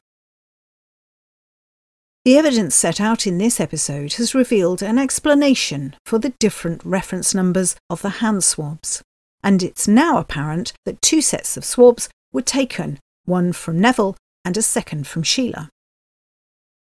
The 2.26 2.36
evidence 2.36 2.74
set 2.74 3.00
out 3.00 3.26
in 3.26 3.38
this 3.38 3.58
episode 3.58 4.14
has 4.14 4.34
revealed 4.34 4.82
an 4.82 4.98
explanation 4.98 5.96
for 6.04 6.18
the 6.18 6.34
different 6.38 6.84
reference 6.84 7.34
numbers 7.34 7.74
of 7.88 8.02
the 8.02 8.20
hand 8.20 8.44
swabs, 8.44 9.00
and 9.42 9.62
it's 9.62 9.88
now 9.88 10.18
apparent 10.18 10.74
that 10.84 11.00
two 11.00 11.22
sets 11.22 11.56
of 11.56 11.64
swabs 11.64 12.10
were 12.34 12.42
taken, 12.42 12.98
one 13.24 13.52
from 13.52 13.80
Neville 13.80 14.16
and 14.44 14.56
a 14.56 14.62
second 14.62 15.06
from 15.06 15.22
Sheila. 15.22 15.70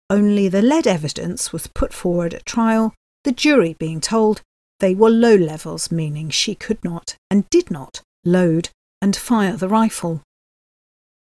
Only 0.10 0.47
the 0.47 0.62
lead 0.62 0.88
evidence 0.88 1.54
was 1.54 1.67
put 1.67 1.93
forward 1.93 2.34
at 2.34 2.45
trial, 2.45 2.93
the 3.23 3.32
jury 3.32 3.75
being 3.80 4.01
told 4.01 4.41
they 4.80 4.95
were 4.95 5.10
low 5.10 5.36
levels, 5.36 5.91
meaning 5.91 6.30
she 6.30 6.56
could 6.56 6.84
not 6.84 7.15
and 7.30 7.49
did 7.49 7.69
not 7.69 8.01
load 8.25 8.69
and 9.01 9.15
fire 9.15 9.56
the 9.56 9.69
rifle. 9.69 10.21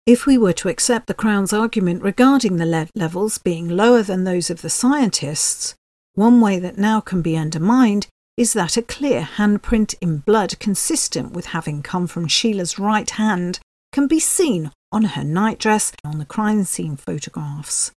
If 0.07 0.27
we 0.27 0.37
were 0.37 0.55
to 0.55 0.69
accept 0.69 1.07
the 1.07 1.15
Crown's 1.15 1.53
argument 1.53 2.03
regarding 2.03 2.57
the 2.57 2.67
lead 2.67 2.91
levels 2.95 3.39
being 3.39 3.69
lower 3.69 4.03
than 4.03 4.25
those 4.25 4.51
of 4.51 4.63
the 4.63 4.71
scientists, 4.71 5.75
one 6.15 6.41
way 6.41 6.59
that 6.59 6.77
now 6.77 7.01
can 7.01 7.23
be 7.23 7.37
undermined 7.37 8.09
is 8.37 8.53
that 8.55 8.77
a 8.77 8.83
clear 8.83 9.23
handprint 9.37 9.95
in 10.01 10.19
blood 10.19 10.59
consistent 10.59 11.33
with 11.33 11.47
having 11.47 11.83
come 11.83 12.07
from 12.07 12.27
Sheila's 12.27 12.79
right 12.79 13.09
hand 13.11 13.61
can 13.93 14.07
be 14.07 14.19
seen 14.19 14.73
on 14.93 15.05
her 15.05 15.25
nightdress 15.25 15.93
on 16.05 16.19
the 16.19 16.25
crime 16.25 16.65
scene 16.65 16.97
photographs. 16.97 17.91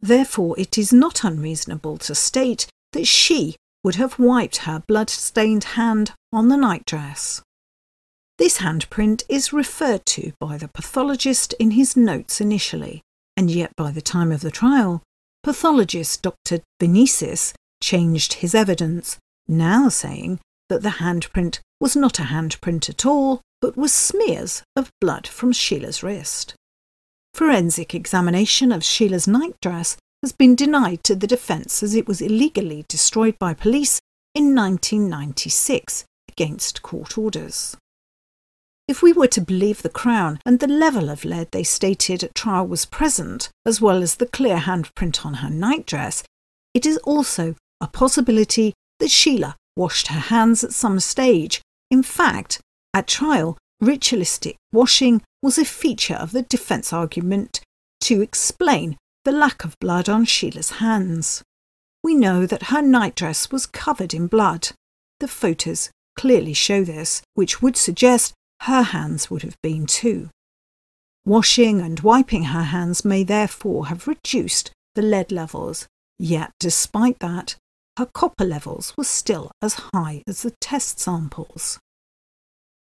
Therefore, 0.00 0.58
it 0.58 0.78
is 0.78 0.92
not 0.92 1.24
unreasonable 1.24 1.98
to 1.98 2.14
state 2.14 2.66
that 2.92 3.06
she 3.06 3.56
would 3.84 3.96
have 3.96 4.18
wiped 4.18 4.58
her 4.58 4.82
blood 4.86 5.10
stained 5.10 5.64
hand 5.64 6.12
on 6.32 6.48
the 6.48 6.56
nightdress. 6.56 7.42
This 8.38 8.58
handprint 8.58 9.22
is 9.28 9.52
referred 9.52 10.06
to 10.06 10.32
by 10.40 10.56
the 10.56 10.68
pathologist 10.68 11.52
in 11.58 11.72
his 11.72 11.96
notes 11.96 12.40
initially, 12.40 13.02
and 13.36 13.50
yet 13.50 13.76
by 13.76 13.90
the 13.90 14.00
time 14.00 14.32
of 14.32 14.40
the 14.40 14.50
trial, 14.50 15.02
pathologist 15.42 16.22
Dr. 16.22 16.60
Vanezis 16.80 17.52
changed 17.82 18.34
his 18.34 18.54
evidence, 18.54 19.18
now 19.46 19.88
saying 19.88 20.40
that 20.70 20.82
the 20.82 21.00
handprint 21.00 21.60
was 21.80 21.96
not 21.96 22.18
a 22.18 22.24
handprint 22.24 22.88
at 22.88 23.04
all, 23.04 23.40
but 23.60 23.76
was 23.76 23.92
smears 23.92 24.62
of 24.74 24.90
blood 25.00 25.26
from 25.26 25.52
Sheila's 25.52 26.02
wrist. 26.02 26.54
Forensic 27.34 27.94
examination 27.94 28.72
of 28.72 28.84
Sheila's 28.84 29.28
nightdress 29.28 29.96
has 30.22 30.32
been 30.32 30.54
denied 30.54 31.02
to 31.04 31.14
the 31.14 31.26
defence 31.26 31.82
as 31.82 31.94
it 31.94 32.06
was 32.06 32.20
illegally 32.20 32.84
destroyed 32.88 33.38
by 33.38 33.54
police 33.54 33.98
in 34.34 34.54
1996 34.54 36.04
against 36.28 36.82
court 36.82 37.16
orders. 37.16 37.76
If 38.86 39.02
we 39.02 39.12
were 39.12 39.28
to 39.28 39.40
believe 39.40 39.82
the 39.82 39.88
Crown 39.88 40.40
and 40.44 40.58
the 40.58 40.66
level 40.66 41.10
of 41.10 41.24
lead 41.24 41.52
they 41.52 41.62
stated 41.62 42.24
at 42.24 42.34
trial 42.34 42.66
was 42.66 42.84
present, 42.84 43.48
as 43.64 43.80
well 43.80 44.02
as 44.02 44.16
the 44.16 44.26
clear 44.26 44.56
handprint 44.56 45.24
on 45.24 45.34
her 45.34 45.50
nightdress, 45.50 46.24
it 46.74 46.84
is 46.84 46.96
also 46.98 47.54
a 47.80 47.86
possibility 47.86 48.74
that 48.98 49.10
Sheila 49.10 49.56
washed 49.76 50.08
her 50.08 50.18
hands 50.18 50.64
at 50.64 50.72
some 50.72 50.98
stage. 50.98 51.62
In 51.90 52.02
fact, 52.02 52.60
at 52.92 53.06
trial, 53.06 53.56
ritualistic 53.80 54.56
washing 54.72 55.22
was 55.42 55.58
a 55.58 55.64
feature 55.64 56.14
of 56.14 56.32
the 56.32 56.42
defence 56.42 56.92
argument 56.92 57.60
to 58.00 58.20
explain 58.20 58.96
the 59.24 59.32
lack 59.32 59.64
of 59.64 59.78
blood 59.80 60.08
on 60.08 60.24
Sheila's 60.24 60.70
hands. 60.72 61.42
We 62.02 62.14
know 62.14 62.46
that 62.46 62.64
her 62.64 62.82
nightdress 62.82 63.50
was 63.50 63.66
covered 63.66 64.14
in 64.14 64.26
blood. 64.26 64.70
The 65.18 65.28
photos 65.28 65.90
clearly 66.16 66.54
show 66.54 66.82
this, 66.84 67.22
which 67.34 67.62
would 67.62 67.76
suggest 67.76 68.32
her 68.62 68.82
hands 68.82 69.30
would 69.30 69.42
have 69.42 69.56
been 69.62 69.86
too. 69.86 70.30
Washing 71.24 71.80
and 71.80 72.00
wiping 72.00 72.44
her 72.44 72.64
hands 72.64 73.04
may 73.04 73.22
therefore 73.22 73.86
have 73.86 74.08
reduced 74.08 74.70
the 74.94 75.02
lead 75.02 75.30
levels, 75.30 75.86
yet 76.18 76.50
despite 76.58 77.18
that, 77.20 77.56
her 77.98 78.06
copper 78.06 78.44
levels 78.44 78.94
were 78.96 79.04
still 79.04 79.50
as 79.60 79.90
high 79.92 80.22
as 80.26 80.42
the 80.42 80.52
test 80.60 80.98
samples. 80.98 81.78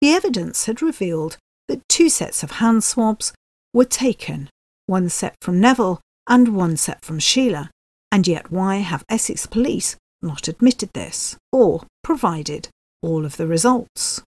The 0.02 0.14
evidence 0.14 0.66
had 0.66 0.82
revealed 0.82 1.38
that 1.68 1.88
two 1.88 2.10
sets 2.10 2.42
of 2.42 2.52
hand 2.52 2.84
swabs 2.84 3.34
were 3.72 3.86
taken, 3.86 4.50
one 4.88 5.10
set 5.10 5.36
from 5.42 5.60
Neville 5.60 6.02
and 6.28 6.56
one 6.56 6.76
set 6.76 7.06
from 7.06 7.20
Sheila, 7.20 7.70
and 8.12 8.28
yet 8.28 8.52
why 8.52 8.78
have 8.78 9.06
Essex 9.08 9.46
police 9.46 9.96
not 10.22 10.48
admitted 10.48 10.90
this 10.94 11.38
or 11.52 11.84
provided 12.04 12.70
all 13.02 13.26
of 13.26 13.38
the 13.38 13.48
results? 13.48 14.22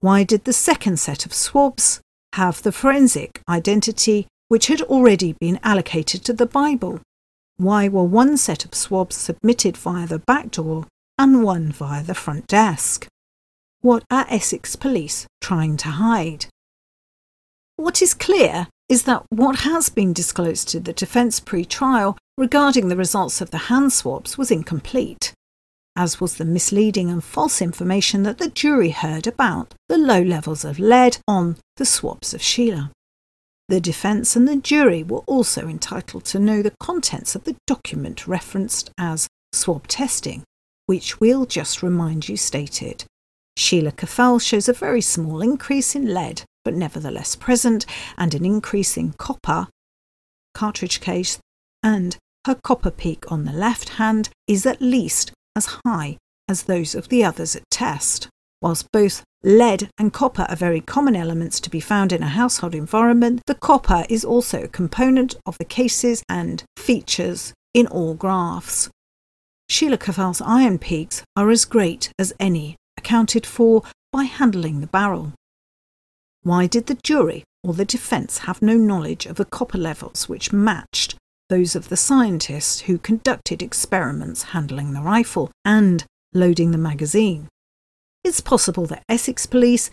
Why 0.00 0.24
did 0.24 0.44
the 0.44 0.52
second 0.52 0.98
set 0.98 1.26
of 1.26 1.32
swabs 1.32 2.00
have 2.34 2.62
the 2.62 2.72
forensic 2.72 3.40
identity 3.48 4.26
which 4.48 4.66
had 4.66 4.82
already 4.82 5.34
been 5.40 5.60
allocated 5.62 6.24
to 6.24 6.32
the 6.32 6.46
Bible? 6.46 7.00
Why 7.56 7.88
were 7.88 8.04
one 8.04 8.36
set 8.36 8.64
of 8.64 8.74
swabs 8.74 9.16
submitted 9.16 9.76
via 9.76 10.06
the 10.06 10.20
back 10.20 10.50
door 10.50 10.86
and 11.18 11.42
one 11.42 11.72
via 11.72 12.02
the 12.02 12.14
front 12.14 12.46
desk? 12.46 13.08
What 13.80 14.04
are 14.10 14.26
Essex 14.28 14.76
police 14.76 15.26
trying 15.40 15.76
to 15.78 15.88
hide? 15.88 16.46
What 17.76 18.02
is 18.02 18.14
clear 18.14 18.68
is 18.88 19.04
that 19.04 19.24
what 19.30 19.60
has 19.60 19.88
been 19.88 20.12
disclosed 20.12 20.68
to 20.68 20.80
the 20.80 20.92
defence 20.92 21.40
pre 21.40 21.64
trial 21.64 22.16
regarding 22.36 22.88
the 22.88 22.96
results 22.96 23.40
of 23.40 23.50
the 23.50 23.68
hand 23.68 23.92
swabs 23.92 24.36
was 24.36 24.50
incomplete 24.50 25.32
as 25.98 26.20
was 26.20 26.36
the 26.36 26.44
misleading 26.44 27.10
and 27.10 27.24
false 27.24 27.60
information 27.60 28.22
that 28.22 28.38
the 28.38 28.48
jury 28.48 28.90
heard 28.90 29.26
about 29.26 29.74
the 29.88 29.98
low 29.98 30.22
levels 30.22 30.64
of 30.64 30.78
lead 30.78 31.18
on 31.26 31.56
the 31.76 31.84
swabs 31.84 32.32
of 32.32 32.40
Sheila. 32.40 32.92
The 33.68 33.80
defence 33.80 34.36
and 34.36 34.46
the 34.46 34.56
jury 34.56 35.02
were 35.02 35.24
also 35.26 35.66
entitled 35.66 36.24
to 36.26 36.38
know 36.38 36.62
the 36.62 36.76
contents 36.78 37.34
of 37.34 37.42
the 37.42 37.56
document 37.66 38.28
referenced 38.28 38.92
as 38.96 39.26
swab 39.52 39.88
testing, 39.88 40.44
which 40.86 41.18
we'll 41.18 41.46
just 41.46 41.82
remind 41.82 42.28
you 42.28 42.36
stated. 42.36 43.04
Sheila 43.58 43.90
Caffell 43.90 44.38
shows 44.38 44.68
a 44.68 44.72
very 44.72 45.00
small 45.00 45.42
increase 45.42 45.96
in 45.96 46.14
lead, 46.14 46.42
but 46.64 46.74
nevertheless 46.74 47.34
present, 47.34 47.84
and 48.16 48.32
an 48.32 48.44
increase 48.44 48.96
in 48.96 49.14
copper, 49.14 49.66
cartridge 50.54 51.00
case, 51.00 51.40
and 51.82 52.16
her 52.46 52.54
copper 52.54 52.92
peak 52.92 53.30
on 53.32 53.44
the 53.44 53.52
left 53.52 53.90
hand 53.90 54.28
is 54.46 54.64
at 54.64 54.80
least 54.80 55.32
as 55.56 55.80
high 55.84 56.18
as 56.48 56.62
those 56.62 56.94
of 56.94 57.08
the 57.08 57.24
others 57.24 57.56
at 57.56 57.64
test. 57.68 58.28
Whilst 58.62 58.86
both 58.92 59.24
lead 59.42 59.90
and 59.98 60.12
copper 60.12 60.46
are 60.48 60.56
very 60.56 60.80
common 60.80 61.16
elements 61.16 61.58
to 61.60 61.70
be 61.70 61.80
found 61.80 62.12
in 62.12 62.22
a 62.22 62.28
household 62.28 62.76
environment, 62.76 63.42
the 63.46 63.56
copper 63.56 64.04
is 64.08 64.24
also 64.24 64.62
a 64.62 64.68
component 64.68 65.34
of 65.46 65.58
the 65.58 65.64
cases 65.64 66.22
and 66.28 66.62
features 66.76 67.52
in 67.74 67.88
all 67.88 68.14
graphs. 68.14 68.88
Sheila 69.68 69.98
Caffell's 69.98 70.40
iron 70.40 70.78
peaks 70.78 71.24
are 71.36 71.50
as 71.50 71.64
great 71.64 72.12
as 72.20 72.32
any, 72.38 72.76
accounted 72.98 73.46
for 73.46 73.82
by 74.12 74.24
handling 74.24 74.80
the 74.80 74.86
barrel. 74.86 75.32
Why 76.42 76.66
did 76.66 76.86
the 76.86 76.98
jury 77.02 77.44
or 77.62 77.72
the 77.72 77.84
defence 77.84 78.38
have 78.38 78.60
no 78.60 78.76
knowledge 78.76 79.26
of 79.26 79.36
the 79.36 79.44
copper 79.44 79.78
levels 79.78 80.28
which 80.28 80.52
matched 80.52 81.16
those 81.48 81.74
of 81.74 81.88
the 81.88 81.96
scientists 81.96 82.80
who 82.80 82.98
conducted 82.98 83.62
experiments 83.62 84.42
handling 84.54 84.92
the 84.92 85.00
rifle 85.00 85.50
and 85.64 86.04
loading 86.34 86.72
the 86.72 86.78
magazine. 86.78 87.48
It's 88.22 88.40
possible 88.40 88.86
that 88.86 89.02
Essex 89.08 89.46
police, 89.46 89.90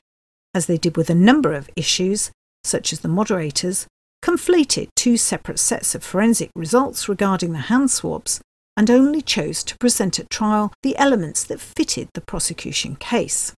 as 0.53 0.65
they 0.65 0.77
did 0.77 0.97
with 0.97 1.09
a 1.09 1.15
number 1.15 1.53
of 1.53 1.69
issues, 1.75 2.31
such 2.63 2.91
as 2.91 2.99
the 2.99 3.07
moderators, 3.07 3.87
conflated 4.23 4.87
two 4.95 5.17
separate 5.17 5.59
sets 5.59 5.95
of 5.95 6.03
forensic 6.03 6.49
results 6.55 7.07
regarding 7.07 7.53
the 7.53 7.69
hand 7.69 7.91
swabs 7.91 8.41
and 8.77 8.89
only 8.89 9.21
chose 9.21 9.63
to 9.63 9.77
present 9.77 10.19
at 10.19 10.29
trial 10.29 10.73
the 10.83 10.97
elements 10.97 11.43
that 11.43 11.59
fitted 11.59 12.09
the 12.13 12.21
prosecution 12.21 12.95
case. 12.95 13.53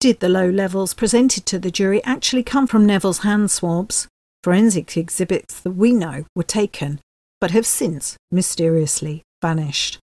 Did 0.00 0.20
the 0.20 0.28
low 0.28 0.48
levels 0.48 0.94
presented 0.94 1.44
to 1.46 1.58
the 1.58 1.70
jury 1.72 2.02
actually 2.04 2.44
come 2.44 2.66
from 2.66 2.86
Neville's 2.86 3.18
hand 3.18 3.50
swabs? 3.50 4.06
Forensic 4.44 4.96
exhibits 4.96 5.60
that 5.60 5.72
we 5.72 5.92
know 5.92 6.24
were 6.36 6.44
taken 6.44 7.00
but 7.40 7.50
have 7.50 7.66
since 7.66 8.16
mysteriously 8.30 9.22
vanished. 9.42 9.98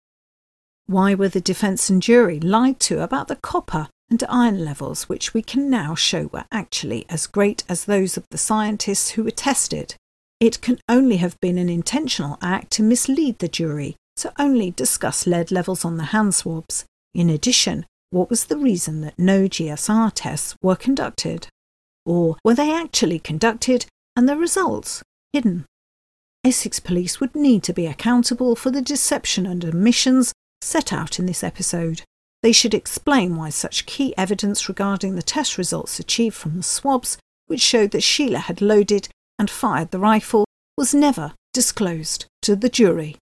Why 0.85 1.15
were 1.15 1.29
the 1.29 1.41
defence 1.41 1.89
and 1.89 2.01
jury 2.01 2.39
lied 2.39 2.79
to 2.81 3.01
about 3.01 3.27
the 3.27 3.35
copper 3.35 3.87
and 4.09 4.23
iron 4.29 4.63
levels, 4.63 5.09
which 5.09 5.33
we 5.33 5.41
can 5.41 5.69
now 5.69 5.95
show 5.95 6.27
were 6.27 6.45
actually 6.51 7.05
as 7.09 7.25
great 7.25 7.63
as 7.69 7.85
those 7.85 8.17
of 8.17 8.25
the 8.29 8.37
scientists 8.37 9.11
who 9.11 9.23
were 9.23 9.31
tested? 9.31 9.95
It 10.39 10.61
can 10.61 10.79
only 10.89 11.17
have 11.17 11.39
been 11.39 11.57
an 11.57 11.69
intentional 11.69 12.37
act 12.41 12.71
to 12.73 12.83
mislead 12.83 13.39
the 13.39 13.47
jury 13.47 13.95
to 14.17 14.31
only 14.39 14.71
discuss 14.71 15.27
lead 15.27 15.51
levels 15.51 15.83
on 15.83 15.97
the 15.97 16.05
hand 16.05 16.35
swabs. 16.35 16.85
In 17.13 17.29
addition, 17.29 17.85
what 18.09 18.29
was 18.29 18.45
the 18.45 18.57
reason 18.57 19.01
that 19.01 19.17
no 19.17 19.47
GSR 19.47 20.11
tests 20.13 20.55
were 20.61 20.75
conducted? 20.75 21.47
Or 22.05 22.37
were 22.43 22.53
they 22.53 22.71
actually 22.71 23.19
conducted 23.19 23.85
and 24.15 24.27
the 24.27 24.37
results 24.37 25.01
hidden? 25.31 25.65
Essex 26.43 26.79
Police 26.79 27.19
would 27.19 27.35
need 27.35 27.63
to 27.63 27.73
be 27.73 27.85
accountable 27.85 28.55
for 28.55 28.69
the 28.69 28.81
deception 28.81 29.45
and 29.45 29.63
omissions 29.63 30.33
set 30.61 30.91
out 30.91 31.17
in 31.17 31.25
this 31.25 31.43
episode. 31.43 32.01
They 32.41 32.51
should 32.51 32.73
explain 32.73 33.37
why 33.37 33.49
such 33.49 33.85
key 33.85 34.13
evidence 34.17 34.67
regarding 34.67 35.15
the 35.15 35.23
test 35.23 35.57
results 35.57 35.99
achieved 35.99 36.35
from 36.35 36.57
the 36.57 36.63
swabs, 36.63 37.17
which 37.47 37.61
showed 37.61 37.91
that 37.91 38.03
Sheila 38.03 38.39
had 38.39 38.61
loaded 38.61 39.07
and 39.39 39.49
fired 39.49 39.91
the 39.91 39.99
rifle, 39.99 40.45
was 40.77 40.93
never 40.93 41.33
disclosed 41.53 42.25
to 42.41 42.55
the 42.55 42.69
jury. 42.69 43.15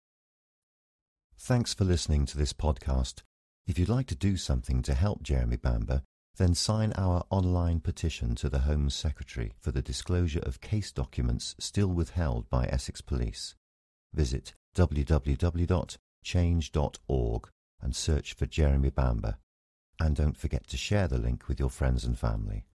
Thanks 1.44 1.74
for 1.74 1.86
listening 1.86 2.28
to 2.28 2.38
this 2.38 2.54
podcast. 2.54 3.24
If 3.66 3.80
you'd 3.80 3.90
like 3.90 4.06
to 4.08 4.16
do 4.16 4.38
something 4.38 4.84
to 4.84 4.94
help 4.94 5.24
Jeremy 5.24 5.56
Bamber, 5.56 6.04
then 6.38 6.54
sign 6.54 6.94
our 6.94 7.24
online 7.32 7.80
petition 7.80 8.36
to 8.36 8.48
the 8.48 8.60
Home 8.60 8.92
Secretary 8.92 9.54
for 9.60 9.72
the 9.72 9.82
disclosure 9.82 10.44
of 10.44 10.62
case 10.62 10.92
documents 10.92 11.56
still 11.58 11.88
withheld 11.88 12.48
by 12.52 12.68
Essex 12.68 13.02
Police. 13.02 13.56
Visit 14.14 14.54
www.change.org 14.76 17.50
and 17.82 17.96
search 17.96 18.34
for 18.34 18.46
Jeremy 18.46 18.92
Bamber. 18.92 19.38
And 20.00 20.16
don't 20.16 20.38
forget 20.38 20.68
to 20.68 20.78
share 20.78 21.08
the 21.08 21.18
link 21.18 21.48
with 21.48 21.60
your 21.60 21.72
friends 21.72 22.06
and 22.06 22.20
family. 22.20 22.68